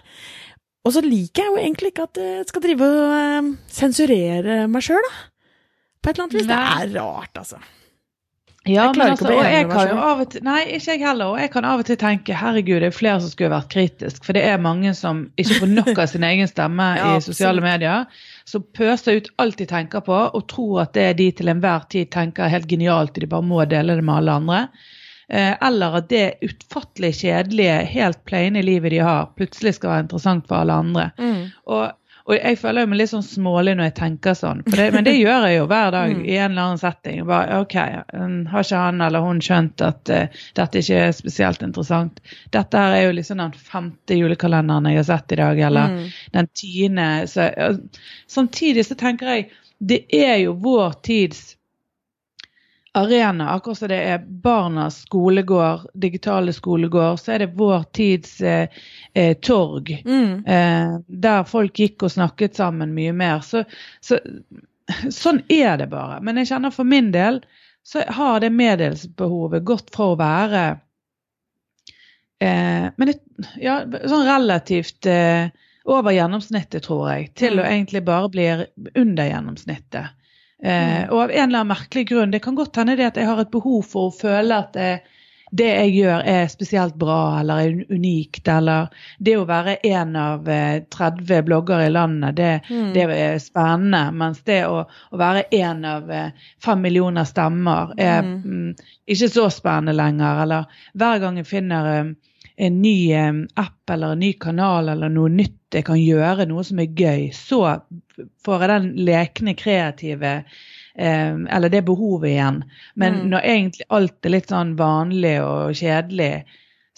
Og 0.88 0.96
så 0.96 1.04
liker 1.04 1.44
jeg 1.44 1.52
jo 1.52 1.60
egentlig 1.60 1.92
ikke 1.92 2.08
at 2.08 2.22
jeg 2.24 2.48
skal 2.48 2.64
drive 2.64 2.88
og 2.88 3.18
uh, 3.20 3.50
sensurere 3.82 4.62
meg 4.72 4.86
sjøl, 4.86 5.04
da. 5.04 5.28
På 6.00 6.10
et 6.10 6.16
eller 6.16 6.30
annet 6.30 6.38
vis. 6.38 6.48
Det 6.48 6.60
er 6.64 6.94
rart, 6.96 7.42
altså. 7.42 7.60
Ja, 8.70 8.86
men 8.96 9.14
altså, 9.14 9.30
og 9.34 9.46
jeg 9.46 9.68
kan 9.70 9.90
jo 9.90 9.98
av 10.04 10.22
og 10.24 10.32
til, 10.34 10.44
Nei, 10.46 10.60
ikke 10.78 10.94
jeg 10.94 11.02
heller. 11.04 11.34
Og 11.34 11.42
jeg 11.42 11.52
kan 11.54 11.68
av 11.68 11.82
og 11.82 11.88
til 11.90 12.00
tenke 12.00 12.38
herregud, 12.38 12.80
det 12.84 12.92
er 12.92 12.96
flere 12.96 13.24
som 13.24 13.34
skulle 13.34 13.52
vært 13.54 13.72
kritisk. 13.74 14.22
For 14.28 14.38
det 14.38 14.44
er 14.46 14.62
mange 14.62 14.94
som 14.98 15.26
ikke 15.42 15.62
får 15.64 15.74
nok 15.74 15.92
av 15.96 16.06
sin 16.12 16.28
egen 16.28 16.52
stemme 16.52 16.88
ja, 17.00 17.10
i 17.16 17.26
sosiale 17.26 17.64
medier. 17.66 18.08
Som 18.50 18.66
pøser 18.78 19.20
ut 19.20 19.32
alt 19.42 19.60
de 19.62 19.68
tenker 19.70 20.06
på, 20.06 20.22
og 20.30 20.48
tror 20.52 20.86
at 20.86 20.96
det 20.98 21.10
er 21.10 21.20
de 21.20 21.30
til 21.40 21.52
enhver 21.52 21.90
tid 21.92 22.12
tenker 22.14 22.48
er 22.48 22.56
helt 22.58 22.70
genialt, 22.72 23.18
de 23.18 23.30
bare 23.30 23.46
må 23.46 23.62
dele 23.70 24.00
det 24.00 24.06
med 24.06 24.22
alle 24.22 24.40
andre. 24.42 24.64
Eh, 25.30 25.54
eller 25.62 26.00
at 26.00 26.10
det 26.10 26.40
utfattelig 26.46 27.12
kjedelige, 27.20 27.76
helt 27.92 28.24
plaine 28.26 28.64
livet 28.66 28.96
de 28.96 29.04
har, 29.06 29.30
plutselig 29.38 29.76
skal 29.78 29.94
være 29.94 30.06
interessant 30.08 30.48
for 30.50 30.64
alle 30.64 30.78
andre. 30.82 31.10
Mm. 31.22 31.44
Og 31.70 31.84
og 32.30 32.36
jeg 32.38 32.60
føler 32.62 32.86
meg 32.86 33.00
litt 33.00 33.10
sånn 33.10 33.26
smålig 33.26 33.74
når 33.74 33.88
jeg 33.88 33.96
tenker 33.98 34.36
sånn, 34.38 34.60
det, 34.70 34.90
men 34.94 35.06
det 35.08 35.16
gjør 35.16 35.48
jeg 35.48 35.56
jo 35.56 35.68
hver 35.72 35.94
dag 35.98 36.12
mm. 36.14 36.22
i 36.28 36.36
en 36.38 36.52
eller 36.52 36.68
annen 36.68 36.82
setting. 36.82 37.24
Bare, 37.26 37.62
ok, 37.64 37.76
Har 38.52 38.68
ikke 38.68 38.82
han 38.84 39.02
eller 39.06 39.26
hun 39.26 39.42
skjønt 39.42 39.82
at 39.86 40.14
uh, 40.14 40.44
dette 40.60 40.84
ikke 40.84 41.00
er 41.08 41.16
spesielt 41.18 41.66
interessant? 41.66 42.22
Dette 42.54 42.84
her 42.84 42.98
er 43.00 43.08
jo 43.08 43.16
liksom 43.18 43.42
den 43.42 43.56
femte 43.58 44.20
julekalenderen 44.20 44.92
jeg 44.92 45.02
har 45.02 45.10
sett 45.10 45.34
i 45.34 45.40
dag, 45.42 45.64
eller 45.70 45.96
mm. 45.96 46.06
den 46.38 46.52
tiende. 46.62 47.10
Så, 47.34 47.50
uh, 47.50 48.06
samtidig 48.30 48.86
så 48.86 49.00
tenker 49.00 49.34
jeg 49.34 49.50
det 49.80 50.04
er 50.14 50.36
jo 50.44 50.54
vår 50.60 51.00
tids 51.08 51.56
arena, 52.92 53.50
akkurat 53.50 53.78
som 53.78 53.88
det 53.92 54.00
er 54.12 54.24
barnas 54.44 55.02
skolegård, 55.02 55.90
digitale 55.94 56.54
skolegård, 56.54 57.20
så 57.20 57.36
er 57.36 57.44
det 57.44 57.54
vår 57.60 57.84
tids 57.94 58.42
eh, 58.42 58.82
eh, 59.14 59.38
torg. 59.38 59.92
Mm. 60.06 60.46
Eh, 60.46 60.98
der 61.08 61.44
folk 61.48 61.80
gikk 61.80 62.04
og 62.08 62.14
snakket 62.16 62.58
sammen 62.58 62.94
mye 62.98 63.14
mer. 63.14 63.44
Så, 63.46 63.64
så, 64.02 64.20
sånn 65.14 65.44
er 65.48 65.78
det 65.82 65.90
bare. 65.94 66.20
Men 66.26 66.42
jeg 66.42 66.52
kjenner 66.54 66.74
for 66.74 66.90
min 66.90 67.12
del 67.16 67.44
så 67.86 68.04
har 68.08 68.42
det 68.44 68.52
medelsbehovet 68.54 69.66
gått 69.66 69.94
fra 69.96 70.12
å 70.12 70.20
være 70.20 70.64
eh, 72.44 72.90
men 72.96 73.10
det, 73.10 73.18
ja, 73.62 73.82
sånn 73.86 74.28
relativt 74.28 75.08
eh, 75.10 75.50
over 75.90 76.14
gjennomsnittet, 76.14 76.84
tror 76.86 77.08
jeg, 77.14 77.32
til 77.40 77.58
mm. 77.58 77.62
å 77.64 77.68
egentlig 77.70 78.04
bare 78.06 78.30
bli 78.34 78.48
under 79.00 79.30
gjennomsnittet. 79.30 80.19
Eh, 80.64 81.06
og 81.08 81.22
av 81.24 81.32
en 81.32 81.46
eller 81.46 81.62
annen 81.62 81.72
merkelig 81.72 82.08
grunn, 82.10 82.32
det 82.32 82.44
kan 82.44 82.58
godt 82.58 82.82
hende 82.82 82.98
det 83.00 83.08
at 83.14 83.18
jeg 83.20 83.30
har 83.30 83.40
et 83.40 83.54
behov 83.54 83.86
for 83.88 84.10
å 84.10 84.16
føle 84.16 84.58
at 84.60 84.74
det, 84.76 84.90
det 85.56 85.70
jeg 85.70 85.94
gjør 85.96 86.26
er 86.28 86.50
spesielt 86.52 86.98
bra 87.00 87.40
eller 87.40 87.62
er 87.64 87.94
unikt, 87.96 88.48
eller 88.52 88.92
det 89.18 89.38
å 89.40 89.48
være 89.50 89.78
en 89.88 90.16
av 90.20 90.46
30 90.46 91.34
eh, 91.34 91.44
bloggere 91.48 91.88
i 91.88 91.94
landet, 91.94 92.36
det, 92.38 92.52
mm. 92.70 92.92
det 92.94 93.06
er 93.16 93.40
spennende. 93.42 94.04
Mens 94.20 94.44
det 94.48 94.62
å, 94.68 94.84
å 94.86 95.22
være 95.22 95.48
en 95.62 95.86
av 95.88 96.12
eh, 96.12 96.50
fem 96.64 96.84
millioner 96.84 97.28
stemmer 97.30 97.96
er 97.98 98.22
mm. 98.28 98.36
mm. 98.44 98.90
ikke 99.16 99.32
så 99.32 99.48
spennende 99.54 99.96
lenger. 99.98 100.44
Eller 100.44 100.84
hver 100.94 101.24
gang 101.24 101.40
jeg 101.40 101.50
finner 101.50 101.94
en 102.60 102.82
ny 102.82 103.14
app 103.56 103.90
eller 103.90 104.12
en 104.14 104.20
ny 104.20 104.34
kanal 104.42 104.90
eller 104.92 105.12
noe 105.14 105.32
nytt 105.32 105.78
jeg 105.78 105.86
kan 105.88 106.00
gjøre, 106.02 106.48
noe 106.50 106.64
som 106.68 106.82
er 106.82 106.92
gøy, 106.98 107.30
så 107.36 107.62
får 108.44 108.64
jeg 108.64 108.72
den 108.72 108.88
lekne, 109.08 109.54
kreative 109.56 110.32
eh, 110.40 111.36
Eller 111.56 111.72
det 111.72 111.86
behovet 111.88 112.34
igjen. 112.34 112.64
Men 113.00 113.20
mm. 113.20 113.28
når 113.32 113.46
egentlig 113.54 113.88
alt 113.96 114.26
er 114.26 114.34
litt 114.34 114.52
sånn 114.52 114.74
vanlig 114.80 115.38
og 115.46 115.78
kjedelig 115.80 116.34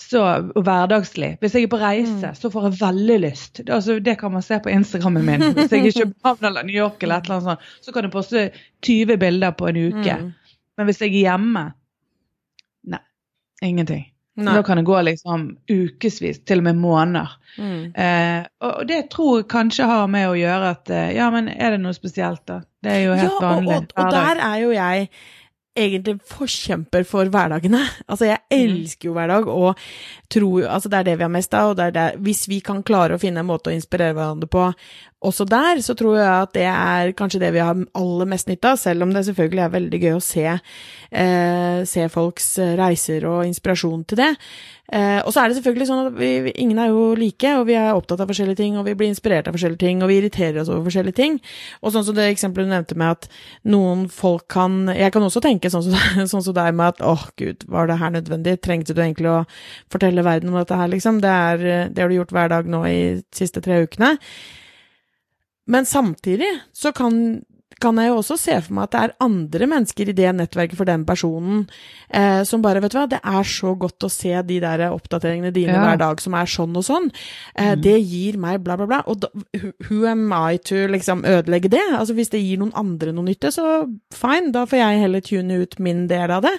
så, 0.02 0.24
og 0.56 0.64
hverdagslig 0.66 1.36
Hvis 1.44 1.56
jeg 1.56 1.68
er 1.68 1.72
på 1.72 1.80
reise, 1.82 2.32
mm. 2.32 2.38
så 2.40 2.50
får 2.54 2.68
jeg 2.68 2.80
veldig 2.80 3.18
lyst. 3.22 3.62
Altså, 3.68 4.00
det 4.02 4.16
kan 4.18 4.34
man 4.34 4.46
se 4.46 4.58
på 4.64 4.72
Instagrammen 4.74 5.28
min. 5.28 5.44
Hvis 5.54 5.76
jeg 5.76 5.84
er 5.84 5.92
i 5.92 5.98
København 6.00 6.46
eller 6.50 6.66
New 6.66 6.78
York, 6.78 7.04
eller 7.04 7.22
et 7.22 7.30
eller 7.30 7.38
annet 7.38 7.50
sånt, 7.52 7.76
så 7.86 7.94
kan 7.94 8.08
jeg 8.08 8.14
poste 8.16 8.48
20 8.88 9.20
bilder 9.22 9.54
på 9.58 9.70
en 9.70 9.82
uke. 9.92 10.18
Mm. 10.24 10.58
Men 10.80 10.90
hvis 10.90 11.04
jeg 11.04 11.14
er 11.14 11.20
hjemme 11.28 11.68
Nei, 12.90 13.04
ingenting. 13.62 14.08
Da 14.36 14.64
kan 14.64 14.80
det 14.80 14.88
gå 14.88 15.02
liksom 15.04 15.58
ukevis, 15.68 16.40
til 16.48 16.62
og 16.62 16.64
med 16.70 16.80
måneder. 16.80 17.34
Mm. 17.58 17.92
Eh, 17.92 18.46
og 18.64 18.88
det 18.88 19.04
tror 19.12 19.42
jeg 19.42 19.50
kanskje 19.52 19.90
har 19.90 20.08
med 20.08 20.30
å 20.30 20.38
gjøre 20.40 20.72
at 20.78 20.90
eh, 20.94 21.12
Ja, 21.18 21.28
men 21.34 21.50
er 21.52 21.76
det 21.76 21.82
noe 21.84 21.94
spesielt, 21.94 22.46
da? 22.48 22.62
Det 22.82 22.96
er 22.96 23.04
jo 23.10 23.18
helt 23.20 23.36
ja, 23.36 23.44
vanlig. 23.44 23.76
Og, 23.76 23.94
og, 23.98 24.06
og 24.06 24.16
der 24.16 24.44
er 24.48 24.58
jo 24.64 24.72
jeg 24.72 25.10
egentlig 25.78 26.18
forkjemper 26.28 27.06
for 27.08 27.32
hverdagene. 27.32 27.84
Altså, 28.12 28.28
jeg 28.30 28.40
mm. 28.40 28.56
elsker 28.56 29.10
jo 29.10 29.16
hverdag, 29.16 29.48
og 29.48 29.80
tror 30.32 30.68
Altså, 30.68 30.90
det 30.90 31.00
er 31.00 31.10
det 31.10 31.18
vi 31.20 31.28
har 31.28 31.36
mest 31.36 31.54
av, 31.54 31.72
og 31.72 31.78
det 31.80 31.86
er 31.90 31.96
det 31.96 32.08
Hvis 32.26 32.48
vi 32.50 32.60
kan 32.64 32.84
klare 32.84 33.16
å 33.16 33.22
finne 33.22 33.44
en 33.44 33.50
måte 33.52 33.72
å 33.72 33.76
inspirere 33.76 34.16
hverandre 34.18 34.50
på 34.52 34.70
også 35.22 35.46
der, 35.46 35.82
så 35.86 35.94
tror 35.98 36.18
jeg 36.18 36.30
at 36.32 36.54
det 36.58 36.66
er 36.66 37.14
kanskje 37.18 37.42
det 37.44 37.54
vi 37.54 37.62
har 37.62 37.78
aller 37.78 38.30
mest 38.30 38.50
nytte 38.50 38.74
av, 38.74 38.80
selv 38.82 39.06
om 39.06 39.14
det 39.14 39.26
selvfølgelig 39.28 39.64
er 39.64 39.74
veldig 39.76 40.02
gøy 40.02 40.16
å 40.18 40.24
se, 40.26 40.46
eh, 41.12 41.82
se 41.86 42.08
folks 42.10 42.56
reiser 42.80 43.28
og 43.30 43.46
inspirasjon 43.46 44.06
til 44.10 44.24
det. 44.24 44.32
Eh, 44.92 45.22
og 45.24 45.32
så 45.32 45.40
er 45.40 45.48
det 45.48 45.56
selvfølgelig 45.56 45.86
sånn 45.88 46.08
at 46.10 46.16
vi, 46.20 46.52
ingen 46.60 46.80
er 46.84 46.90
jo 46.92 47.14
like, 47.16 47.54
og 47.56 47.64
vi 47.70 47.78
er 47.80 47.94
opptatt 47.96 48.20
av 48.24 48.28
forskjellige 48.28 48.60
ting, 48.60 48.76
og 48.76 48.84
vi 48.90 48.96
blir 49.00 49.08
inspirert 49.08 49.48
av 49.48 49.56
forskjellige 49.56 49.80
ting, 49.86 50.02
og 50.04 50.12
vi 50.12 50.18
irriterer 50.20 50.60
oss 50.60 50.72
over 50.72 50.84
forskjellige 50.90 51.20
ting. 51.22 51.38
Og 51.80 51.94
sånn 51.96 52.04
som 52.08 52.18
det 52.18 52.28
eksempelet 52.34 52.68
du 52.68 52.74
nevnte 52.74 52.98
med 53.00 53.16
at 53.16 53.30
noen 53.72 54.08
folk 54.12 54.50
kan 54.52 54.90
Jeg 54.92 55.14
kan 55.14 55.24
også 55.24 55.40
tenke 55.44 55.70
sånn 55.72 55.86
som, 55.86 55.96
sånn 56.34 56.44
som 56.44 56.56
deg 56.58 56.74
med 56.76 56.96
at 56.96 57.06
åh, 57.06 57.14
oh, 57.14 57.30
gud, 57.40 57.64
var 57.72 57.88
det 57.88 58.02
her 58.02 58.12
nødvendig? 58.18 58.58
Trengte 58.60 58.98
du 58.98 59.00
egentlig 59.04 59.32
å 59.32 59.44
fortelle 59.94 60.26
verden 60.28 60.52
om 60.52 60.60
dette 60.60 60.76
her, 60.76 60.92
liksom? 60.92 61.22
Det, 61.24 61.30
er, 61.30 61.88
det 61.94 62.04
har 62.04 62.12
du 62.12 62.18
gjort 62.18 62.36
hver 62.36 62.52
dag 62.52 62.68
nå 62.68 62.84
i 62.90 63.00
de 63.22 63.24
siste 63.38 63.64
tre 63.64 63.86
ukene. 63.86 64.18
Men 65.70 65.86
samtidig 65.86 66.50
så 66.74 66.92
kan, 66.92 67.42
kan 67.82 67.98
jeg 68.02 68.10
jo 68.10 68.18
også 68.20 68.38
se 68.40 68.56
for 68.66 68.76
meg 68.76 68.88
at 68.88 68.94
det 68.94 69.02
er 69.02 69.14
andre 69.26 69.68
mennesker 69.70 70.10
i 70.10 70.16
det 70.18 70.32
nettverket 70.34 70.78
for 70.80 70.90
den 70.90 71.04
personen 71.06 71.64
eh, 72.10 72.42
som 72.48 72.64
bare 72.64 72.82
Vet 72.82 72.96
du 72.96 72.98
hva, 72.98 73.06
det 73.10 73.20
er 73.22 73.48
så 73.48 73.76
godt 73.78 74.06
å 74.06 74.10
se 74.12 74.34
de 74.48 74.58
der 74.64 74.84
oppdateringene 74.90 75.54
dine 75.54 75.76
ja. 75.78 75.84
hver 75.86 76.02
dag 76.02 76.24
som 76.24 76.36
er 76.38 76.50
sånn 76.50 76.78
og 76.78 76.86
sånn. 76.88 77.10
Eh, 77.54 77.74
mm. 77.76 77.84
Det 77.86 77.96
gir 78.00 78.40
meg 78.42 78.64
bla, 78.66 78.78
bla, 78.80 78.90
bla. 78.90 79.02
Og 79.12 79.22
da, 79.22 79.30
who 79.88 80.02
am 80.10 80.26
I 80.34 80.58
to 80.58 80.88
liksom 80.92 81.26
ødelegge 81.30 81.72
det? 81.74 81.84
Altså 81.98 82.18
hvis 82.18 82.34
det 82.34 82.42
gir 82.42 82.62
noen 82.62 82.74
andre 82.78 83.14
noe 83.14 83.30
nytte, 83.30 83.54
så 83.54 83.84
fine, 84.18 84.54
da 84.56 84.66
får 84.70 84.82
jeg 84.82 85.04
heller 85.06 85.26
tune 85.26 85.62
ut 85.62 85.78
min 85.84 86.08
del 86.10 86.34
av 86.34 86.48
det. 86.48 86.56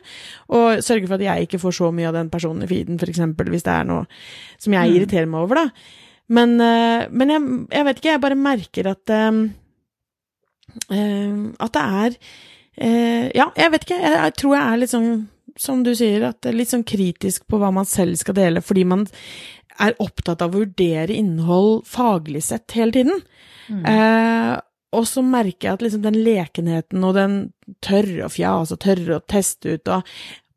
Og 0.55 0.85
sørge 0.85 1.11
for 1.11 1.19
at 1.19 1.27
jeg 1.27 1.49
ikke 1.49 1.63
får 1.63 1.81
så 1.81 1.91
mye 1.95 2.13
av 2.13 2.21
den 2.21 2.31
personen 2.33 2.67
i 2.67 2.71
feeden, 2.71 3.03
eksempel, 3.03 3.51
hvis 3.51 3.67
det 3.67 3.75
er 3.75 3.91
noe 3.91 4.07
som 4.63 4.79
jeg 4.79 4.89
mm. 4.89 4.97
irriterer 4.97 5.29
meg 5.29 5.45
over, 5.45 5.67
da. 5.67 6.01
Men, 6.31 6.55
uh, 6.61 7.09
men 7.11 7.33
jeg, 7.33 7.43
jeg, 7.73 7.87
vet 7.89 8.01
ikke, 8.01 8.15
jeg 8.15 8.23
bare 8.23 8.39
merker 8.39 8.93
at 8.93 9.13
um, 9.29 9.45
uh, 10.89 11.37
At 11.63 11.77
det 11.77 11.85
er 11.85 12.19
Ja, 13.37 13.51
jeg 13.59 13.73
vet 13.75 13.83
ikke. 13.85 14.01
Jeg, 14.01 14.13
jeg, 14.17 14.35
tror 14.41 14.55
jeg 14.57 14.65
er 14.65 14.79
litt 14.81 14.93
sånn, 14.95 15.11
som 15.61 15.83
du 15.85 15.91
sier, 15.93 16.23
at 16.31 16.39
det 16.41 16.55
litt 16.57 16.71
sånn 16.71 16.87
kritisk 16.89 17.45
på 17.45 17.59
hva 17.61 17.69
man 17.75 17.85
selv 17.85 18.17
skal 18.17 18.39
dele, 18.39 18.63
fordi 18.65 18.87
man 18.89 19.03
er 19.85 19.99
opptatt 20.01 20.41
av 20.41 20.55
å 20.55 20.63
vurdere 20.63 21.13
innhold 21.13 21.83
faglig 21.85 22.41
sett 22.47 22.73
hele 22.79 22.97
tiden. 22.97 23.21
Mm. 23.69 23.85
og 24.99 25.05
så 25.07 25.23
merker 25.25 25.69
jeg 25.69 25.77
at 25.77 25.85
liksom 25.85 26.03
den 26.03 26.17
lekenheten 26.25 27.05
og 27.07 27.15
den 27.15 27.37
tørre 27.85 28.27
å 28.27 28.33
fjase 28.33 28.75
og 28.75 28.83
tørre 28.83 29.21
å 29.21 29.25
teste 29.31 29.77
ut 29.77 29.93
og 29.93 30.09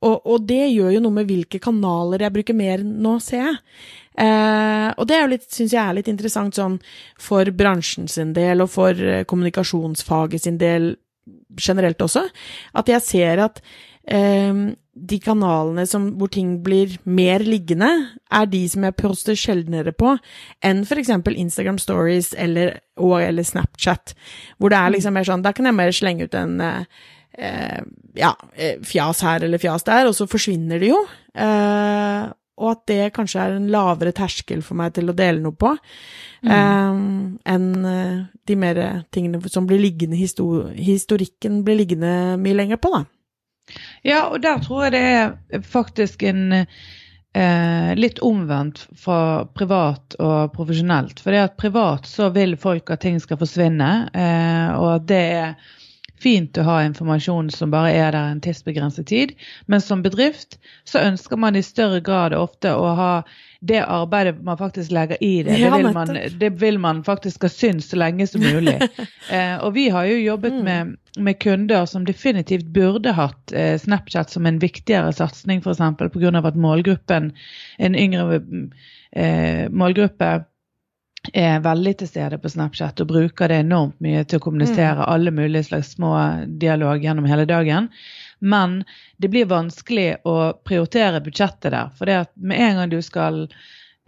og, 0.05 0.21
og, 0.21 0.43
det 0.47 0.69
gjør 0.69 0.93
jo 0.95 1.03
noe 1.03 1.17
med 1.17 1.29
hvilke 1.29 1.59
kanaler 1.63 2.25
jeg 2.25 2.35
bruker 2.35 2.57
mer 2.57 2.83
nå, 2.85 3.17
ser 3.23 3.41
jeg. 3.41 3.57
Eh, 4.25 4.89
og 4.95 5.09
det 5.09 5.41
syns 5.49 5.73
jeg 5.73 5.81
er 5.81 5.97
litt 5.97 6.11
interessant 6.11 6.55
sånn 6.55 6.77
for 7.19 7.49
bransjen 7.51 8.07
sin 8.11 8.31
del, 8.37 8.63
og 8.63 8.71
for 8.71 8.93
eh, 8.95 9.25
kommunikasjonsfaget 9.27 10.45
sin 10.45 10.61
del 10.61 10.93
generelt 11.57 12.01
også, 12.05 12.27
at 12.77 12.89
jeg 12.91 13.03
ser 13.03 13.41
at 13.47 13.61
eh, 14.05 14.53
de 14.95 15.17
kanalene 15.19 15.83
som, 15.89 16.07
hvor 16.19 16.31
ting 16.31 16.53
blir 16.63 16.95
mer 17.03 17.43
liggende, 17.43 17.89
er 18.31 18.47
de 18.47 18.61
som 18.71 18.85
jeg 18.87 18.97
poster 18.99 19.35
sjeldnere 19.39 19.91
på 19.95 20.13
enn 20.63 20.85
eksempel 20.85 21.35
Instagram 21.35 21.81
Stories 21.81 22.31
eller, 22.37 22.77
og, 22.95 23.17
eller 23.19 23.43
Snapchat, 23.43 24.15
hvor 24.57 24.71
det 24.71 24.79
er 24.79 24.95
liksom 24.95 25.17
mer 25.17 25.27
sånn 25.27 25.43
Da 25.43 25.51
kan 25.55 25.67
jeg 25.67 25.75
mer 25.75 25.91
slenge 25.91 26.29
ut 26.29 26.39
en 26.39 26.61
eh, 26.63 26.87
ja, 27.35 28.31
eh, 28.55 28.81
fjas 28.85 29.21
her 29.25 29.43
eller 29.43 29.61
fjas 29.61 29.83
der, 29.87 30.09
og 30.09 30.15
så 30.15 30.27
forsvinner 30.29 30.81
det 30.81 30.91
jo. 30.91 31.01
Eh, 31.35 32.25
og 32.55 32.69
at 32.71 32.83
det 32.87 33.13
kanskje 33.15 33.41
er 33.43 33.57
en 33.57 33.67
lavere 33.71 34.13
terskel 34.15 34.61
for 34.63 34.79
meg 34.79 34.93
til 34.95 35.11
å 35.11 35.15
dele 35.17 35.43
noe 35.43 35.57
på, 35.59 35.73
mm. 36.45 36.51
eh, 36.55 37.01
enn 37.51 37.67
uh, 37.83 38.21
de 38.47 38.55
mer 38.59 38.79
tingene 39.11 39.41
som 39.51 39.67
blir 39.67 39.81
liggende, 39.83 40.15
histor 40.15 40.69
historikken 40.71 41.65
blir 41.67 41.81
liggende 41.81 42.13
mye 42.39 42.55
lenger 42.55 42.79
på, 42.79 42.93
da. 42.95 43.03
Ja, 44.05 44.27
og 44.29 44.39
der 44.45 44.61
tror 44.63 44.85
jeg 44.85 44.93
det 44.93 45.03
er 45.03 45.65
faktisk 45.65 46.23
en 46.29 46.53
eh, 47.35 47.91
litt 47.97 48.21
omvendt 48.23 48.85
fra 48.99 49.45
privat 49.57 50.15
og 50.21 50.53
profesjonelt. 50.55 51.19
For 51.23 51.33
det 51.33 51.43
at 51.47 51.57
privat 51.59 52.07
så 52.09 52.29
vil 52.35 52.55
folk 52.61 52.93
at 52.93 53.03
ting 53.05 53.17
skal 53.21 53.39
forsvinne, 53.41 53.91
eh, 54.13 54.69
og 54.77 54.91
at 54.99 55.09
det 55.09 55.23
er 55.39 55.73
fint 56.25 56.57
å 56.57 56.65
ha 56.65 56.79
informasjon 56.85 57.51
som 57.53 57.73
bare 57.73 57.93
er 57.93 58.13
der 58.15 58.31
en 58.33 58.41
tidsbegrenset 58.41 59.07
tid. 59.11 59.35
Men 59.71 59.83
som 59.83 60.01
bedrift 60.05 60.57
så 60.89 61.03
ønsker 61.05 61.39
man 61.41 61.57
i 61.57 61.63
større 61.65 62.01
grad 62.05 62.33
ofte 62.38 62.73
å 62.73 62.93
ha 62.97 63.11
det 63.65 63.81
arbeidet 63.81 64.41
man 64.45 64.57
faktisk 64.57 64.93
legger 64.93 65.21
i 65.23 65.43
det, 65.45 65.57
det, 65.57 65.69
vil 65.73 65.93
man, 65.93 66.11
det 66.39 66.49
vil 66.61 66.77
man 66.81 67.03
faktisk 67.05 67.39
skal 67.39 67.53
synes 67.53 67.89
så 67.89 67.97
lenge 67.97 68.27
som 68.29 68.43
mulig. 68.43 68.75
eh, 69.33 69.55
og 69.57 69.73
vi 69.77 69.88
har 69.93 70.09
jo 70.09 70.17
jobbet 70.21 70.57
mm. 70.57 70.63
med, 70.65 70.95
med, 71.17 71.39
kunder 71.41 71.85
som 71.89 72.05
definitivt 72.05 72.67
burde 72.73 73.15
hatt 73.17 73.53
eh, 73.53 73.75
Snapchat 73.81 74.33
som 74.33 74.45
en 74.45 74.59
viktigere 74.61 75.13
satsing, 75.13 75.63
f.eks. 75.65 75.81
pga. 76.01 76.33
at 76.41 76.59
målgruppen, 76.67 77.31
en 77.77 77.95
yngre 77.95 78.41
eh, 79.11 79.65
målgruppe, 79.69 80.45
er 81.33 81.63
veldig 81.63 81.93
til 81.99 82.09
stede 82.09 82.38
på 82.41 82.49
Snapchat 82.49 83.01
og 83.01 83.09
bruker 83.09 83.51
det 83.51 83.61
enormt 83.63 83.97
mye 84.03 84.23
til 84.25 84.39
å 84.39 84.45
kommunisere 84.45 84.99
mm. 85.01 85.07
alle 85.07 85.33
mulige 85.35 85.67
slags 85.69 85.95
små 85.95 86.13
dialog 86.61 87.03
gjennom 87.03 87.27
hele 87.29 87.47
dagen. 87.49 87.89
Men 88.39 88.83
det 89.17 89.31
blir 89.33 89.47
vanskelig 89.49 90.21
å 90.27 90.53
prioritere 90.63 91.23
budsjettet 91.23 91.71
der. 91.71 91.89
For 91.97 92.09
det 92.09 92.19
at 92.25 92.31
med 92.35 92.61
en 92.61 92.81
gang 92.81 92.91
du 92.91 93.01
skal 93.01 93.45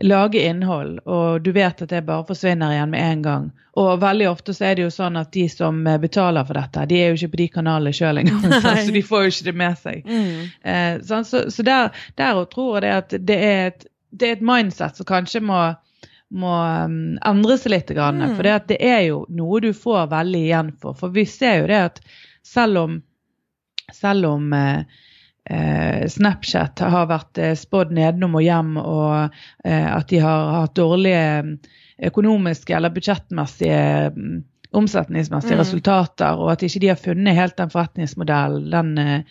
lage 0.03 0.43
innhold, 0.45 0.99
og 1.09 1.41
du 1.41 1.51
vet 1.55 1.81
at 1.81 1.89
det 1.89 2.03
bare 2.05 2.27
forsvinner 2.27 2.75
igjen 2.75 2.91
med 2.91 3.01
en 3.01 3.21
gang 3.25 3.47
Og 3.77 4.01
veldig 4.01 4.27
ofte 4.29 4.53
så 4.53 4.67
er 4.67 4.77
det 4.77 4.83
jo 4.83 4.91
sånn 4.93 5.17
at 5.17 5.31
de 5.33 5.47
som 5.49 5.83
betaler 6.01 6.45
for 6.45 6.57
dette, 6.57 6.85
de 6.89 6.97
er 6.97 7.11
jo 7.11 7.17
ikke 7.17 7.33
på 7.33 7.39
de 7.41 7.47
kanalene 7.53 7.93
sjøl 7.93 8.21
engang. 8.21 8.45
så 8.61 8.93
de 8.93 9.03
får 9.05 9.25
jo 9.25 9.33
ikke 9.33 9.45
det 9.45 9.53
med 9.61 9.77
seg. 9.77 10.07
Mm. 10.07 10.39
Eh, 10.61 10.93
sånn, 11.05 11.27
så, 11.29 11.43
så, 11.53 11.65
der, 11.65 11.99
der 12.17 12.39
tror 12.49 12.81
jeg 12.81 13.03
at 13.03 13.13
det 13.21 13.37
er, 13.37 13.69
et, 13.69 13.85
det 14.09 14.29
er 14.29 14.39
et 14.39 14.47
mindset 14.49 14.97
som 14.97 15.05
kanskje 15.05 15.43
må 15.45 15.59
må 16.33 16.53
um, 16.85 17.17
endre 17.25 17.57
seg 17.59 17.73
litt. 17.75 17.91
Grann, 17.95 18.21
mm. 18.23 18.37
For 18.37 18.47
det, 18.47 18.79
er 18.83 19.03
jo 19.07 19.25
noe 19.33 19.61
du 19.63 19.71
får 19.75 20.09
veldig 20.11 20.41
igjen 20.43 20.71
for. 20.81 20.97
For 20.97 21.13
vi 21.15 21.27
ser 21.29 21.61
jo 21.61 21.69
det 21.71 21.83
at 21.91 22.01
selv 22.47 22.83
om 22.83 22.97
selv 23.93 24.25
om 24.25 24.53
eh, 24.53 24.79
eh, 25.49 26.07
Snapchat 26.09 26.79
har 26.79 27.09
vært 27.09 27.39
eh, 27.39 27.55
spådd 27.55 27.93
nedenom 27.95 28.35
og 28.35 28.45
hjem, 28.45 28.77
og 28.81 29.37
eh, 29.63 29.87
at 29.87 30.09
de 30.11 30.21
har 30.23 30.53
hatt 30.61 30.75
dårlige 30.75 31.25
eh, 31.39 31.75
økonomiske 32.09 32.75
eller 32.75 32.93
budsjettmessige 32.93 33.83
mm, 34.15 34.41
omsetningsmessige 34.77 35.55
mm. 35.55 35.61
resultater, 35.63 36.37
og 36.37 36.51
at 36.53 36.65
ikke 36.67 36.83
de 36.83 36.91
har 36.91 36.99
funnet 37.01 37.37
helt 37.37 37.57
den 37.57 37.71
forretningsmodellen 37.73 38.67
den, 38.73 39.23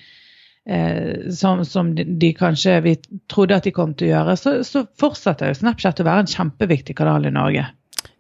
eh, 0.67 1.31
som, 1.35 1.65
som 1.65 1.95
de, 1.97 2.05
de, 2.05 2.33
kanskje 2.37 2.79
vi 2.85 2.95
trodde 3.31 3.59
at 3.59 3.67
de 3.67 3.75
kom 3.75 3.95
til 3.95 4.11
å 4.11 4.15
gjøre, 4.15 4.37
så, 4.41 4.55
så 4.67 4.85
fortsetter 5.01 5.53
jo 5.53 5.61
Snapchat 5.61 6.03
å 6.03 6.09
være 6.09 6.27
en 6.27 6.33
kjempeviktig 6.33 6.97
kanal 6.99 7.29
i 7.29 7.35
Norge. 7.35 7.67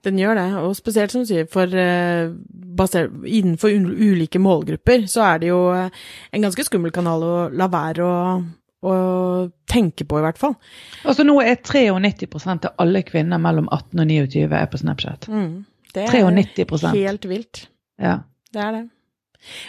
Den 0.06 0.20
gjør 0.20 0.38
det, 0.38 0.46
og 0.60 0.76
spesielt 0.78 1.10
som 1.10 1.24
du 1.24 1.28
sier, 1.28 1.48
for 1.50 1.66
uh, 1.66 2.30
basert, 2.78 3.10
innenfor 3.26 3.74
ulike 3.74 4.38
målgrupper, 4.38 5.08
så 5.10 5.24
er 5.32 5.42
det 5.42 5.50
jo 5.50 5.58
uh, 5.74 6.06
en 6.30 6.46
ganske 6.46 6.66
skummel 6.68 6.94
kanal 6.94 7.24
å 7.26 7.34
la 7.50 7.66
være 7.72 8.06
å, 8.06 8.20
å 8.86 8.94
tenke 9.66 10.06
på, 10.06 10.20
i 10.20 10.26
hvert 10.28 10.38
fall. 10.38 10.54
Altså 11.02 11.26
nå 11.26 11.40
er 11.42 11.58
93% 11.58 12.70
av 12.70 12.84
alle 12.84 13.02
kvinner 13.08 13.42
mellom 13.42 13.66
18 13.66 14.04
og 14.04 14.12
29 14.12 14.46
er 14.46 14.70
på 14.70 14.82
Snapchat. 14.84 15.26
Mm, 15.26 15.64
det 15.96 16.06
er 16.06 16.30
93 16.38 16.94
helt 16.94 17.26
vilt. 17.30 17.66
Ja. 17.98 18.20
Det 18.54 18.62
er 18.62 18.78
det. 18.78 18.84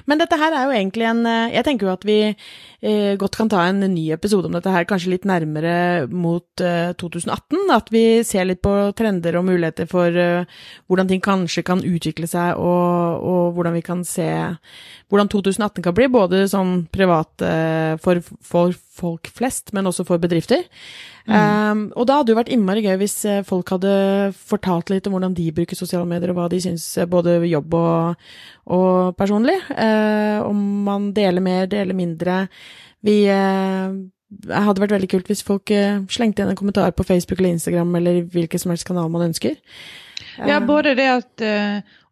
Men 0.05 0.21
dette 0.21 0.39
her 0.39 0.53
er 0.53 0.67
jo 0.67 0.75
egentlig 0.75 1.07
en 1.09 1.25
eh, 1.27 1.53
Jeg 1.55 1.67
tenker 1.67 1.87
jo 1.87 1.93
at 1.93 2.05
vi 2.07 2.17
eh, 2.27 3.13
godt 3.19 3.37
kan 3.39 3.51
ta 3.51 3.63
en 3.67 3.81
ny 3.93 4.07
episode 4.15 4.49
om 4.49 4.55
dette 4.57 4.71
her, 4.73 4.87
kanskje 4.89 5.13
litt 5.13 5.27
nærmere 5.27 6.07
mot 6.11 6.63
eh, 6.63 6.93
2018. 6.99 7.67
At 7.75 7.91
vi 7.93 8.05
ser 8.27 8.49
litt 8.49 8.63
på 8.65 8.73
trender 8.97 9.39
og 9.39 9.47
muligheter 9.49 9.89
for 9.89 10.13
eh, 10.13 10.59
hvordan 10.87 11.11
ting 11.11 11.23
kanskje 11.23 11.65
kan 11.67 11.83
utvikle 11.83 12.29
seg, 12.29 12.57
og, 12.57 13.23
og, 13.23 13.53
hvordan 13.57 13.77
vi 13.77 13.85
kan 13.85 14.03
se 14.07 14.27
hvordan 15.07 15.29
2018 15.31 15.85
kan 15.85 15.95
bli, 15.95 16.09
både 16.11 16.45
sånn 16.51 16.81
privat 16.93 17.45
eh, 17.45 17.95
for, 18.03 18.19
for 18.43 18.75
folk 18.97 19.29
flest, 19.33 19.71
men 19.77 19.87
også 19.89 20.05
for 20.07 20.21
bedrifter. 20.21 20.65
Mm. 21.27 21.35
Um, 21.35 21.79
og 21.99 22.07
da 22.07 22.19
hadde 22.19 22.31
det 22.31 22.37
vært 22.37 22.51
innmari 22.55 22.83
gøy 22.85 22.95
hvis 23.01 23.17
eh, 23.27 23.43
folk 23.47 23.73
hadde 23.73 23.91
fortalt 24.47 24.91
litt 24.93 25.07
om 25.09 25.17
hvordan 25.17 25.35
de 25.35 25.49
bruker 25.55 25.75
sosiale 25.75 26.07
medier, 26.07 26.31
og 26.31 26.39
hva 26.39 26.47
de 26.51 26.61
syns 26.63 26.85
eh, 26.95 27.09
både 27.09 27.41
jobb 27.49 27.75
og, 27.75 28.29
og 28.71 29.17
personlig. 29.19 29.57
Uh, 29.71 30.39
om 30.47 30.61
man 30.87 31.11
deler 31.15 31.43
mer, 31.43 31.67
deler 31.71 31.97
mindre. 31.97 32.45
Vi 33.03 33.19
uh, 33.27 33.91
hadde 34.55 34.83
vært 34.83 34.95
veldig 34.95 35.11
kult 35.11 35.31
hvis 35.31 35.43
folk 35.47 35.75
uh, 35.75 36.03
slengte 36.11 36.41
igjen 36.41 36.55
en 36.55 36.59
kommentar 36.59 36.95
på 36.95 37.05
Facebook 37.07 37.41
eller 37.41 37.57
Instagram 37.57 37.95
eller 37.99 38.23
hvilken 38.31 38.63
som 38.63 38.71
helst 38.71 38.87
kanal 38.87 39.11
man 39.11 39.27
ønsker. 39.29 39.59
Ja, 40.47 40.57
både 40.61 40.95
det 40.97 41.05
at 41.09 41.41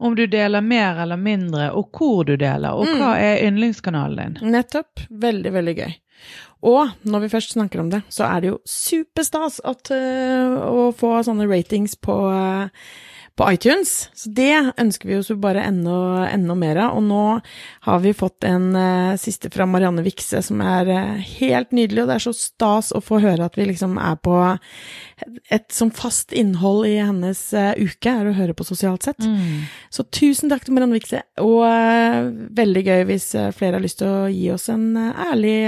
om 0.01 0.13
du 0.17 0.23
deler 0.29 0.61
mer 0.61 0.99
eller 1.01 1.17
mindre, 1.17 1.71
og 1.77 1.93
hvor 1.93 2.25
du 2.25 2.35
deler, 2.37 2.73
og 2.73 2.85
mm. 2.89 2.97
hva 3.01 3.11
er 3.21 3.41
yndlingskanalen 3.47 4.35
din. 4.35 4.51
Nettopp. 4.53 5.05
Veldig, 5.09 5.53
veldig 5.53 5.75
gøy. 5.77 5.93
Og 6.65 6.93
når 7.05 7.25
vi 7.25 7.33
først 7.35 7.55
snakker 7.55 7.81
om 7.81 7.91
det, 7.93 8.03
så 8.09 8.27
er 8.27 8.41
det 8.41 8.53
jo 8.53 8.61
superstas 8.69 9.61
at, 9.65 9.91
uh, 9.93 10.61
å 10.65 10.93
få 10.97 11.19
sånne 11.25 11.45
ratings 11.49 11.93
på, 12.01 12.15
uh, 12.33 12.95
på, 13.37 13.49
iTunes. 13.53 13.91
Så 14.17 14.31
det 14.33 14.73
ønsker 14.81 15.11
vi 15.11 15.19
oss 15.19 15.29
jo 15.29 15.37
bare 15.41 15.61
enda, 15.67 16.25
enda 16.31 16.55
mer 16.57 16.79
av. 16.87 16.95
Og 16.97 17.03
nå 17.05 17.25
har 17.85 17.99
vi 18.01 18.15
fått 18.17 18.47
en 18.49 18.71
uh, 18.73 19.13
siste 19.21 19.51
fra 19.53 19.67
Marianne 19.69 20.01
Vikse 20.05 20.41
som 20.47 20.63
er 20.65 20.89
helt 21.35 21.75
nydelig, 21.75 22.01
og 22.01 22.09
det 22.09 22.15
er 22.15 22.25
så 22.25 22.33
stas 22.33 22.89
å 22.95 23.03
få 23.03 23.19
høre 23.21 23.45
at 23.45 23.59
vi 23.59 23.67
liksom 23.69 23.99
er 24.01 24.17
på 24.25 24.39
et 25.53 25.67
som 25.71 25.91
fast 25.93 26.33
innhold 26.35 26.87
i 26.89 26.95
hennes 26.97 27.43
uke, 27.53 28.09
er 28.09 28.31
å 28.31 28.33
høre 28.35 28.55
på 28.57 28.65
sosialt 28.67 29.05
sett. 29.05 29.21
Mm. 29.21 29.67
Så 29.93 30.07
tusen 30.09 30.49
takk 30.49 30.65
til 30.65 30.73
Marianne 30.75 30.97
Vikse, 30.97 31.21
og 31.45 31.61
veldig 32.57 32.83
gøy 32.89 33.05
hvis 33.11 33.29
flere 33.55 33.77
har 33.77 33.85
lyst 33.85 34.01
til 34.01 34.09
å 34.09 34.33
gi 34.33 34.49
oss 34.55 34.67
en 34.73 34.89
ærlig 34.97 35.59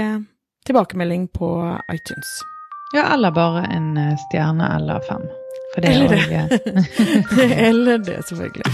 tilbakemelding 0.68 1.28
på 1.28 1.48
iTunes. 1.92 2.38
Ja, 2.94 3.14
eller 3.14 3.30
bare 3.30 3.64
en 3.66 3.96
eh, 3.96 4.14
stjerne 4.28 4.68
eller 4.76 5.00
fem. 5.08 5.26
For 5.74 5.80
det 5.80 5.88
eller 5.88 6.08
det. 6.08 7.52
eller 7.68 7.98
det, 7.98 8.22
selvfølgelig. 8.28 8.64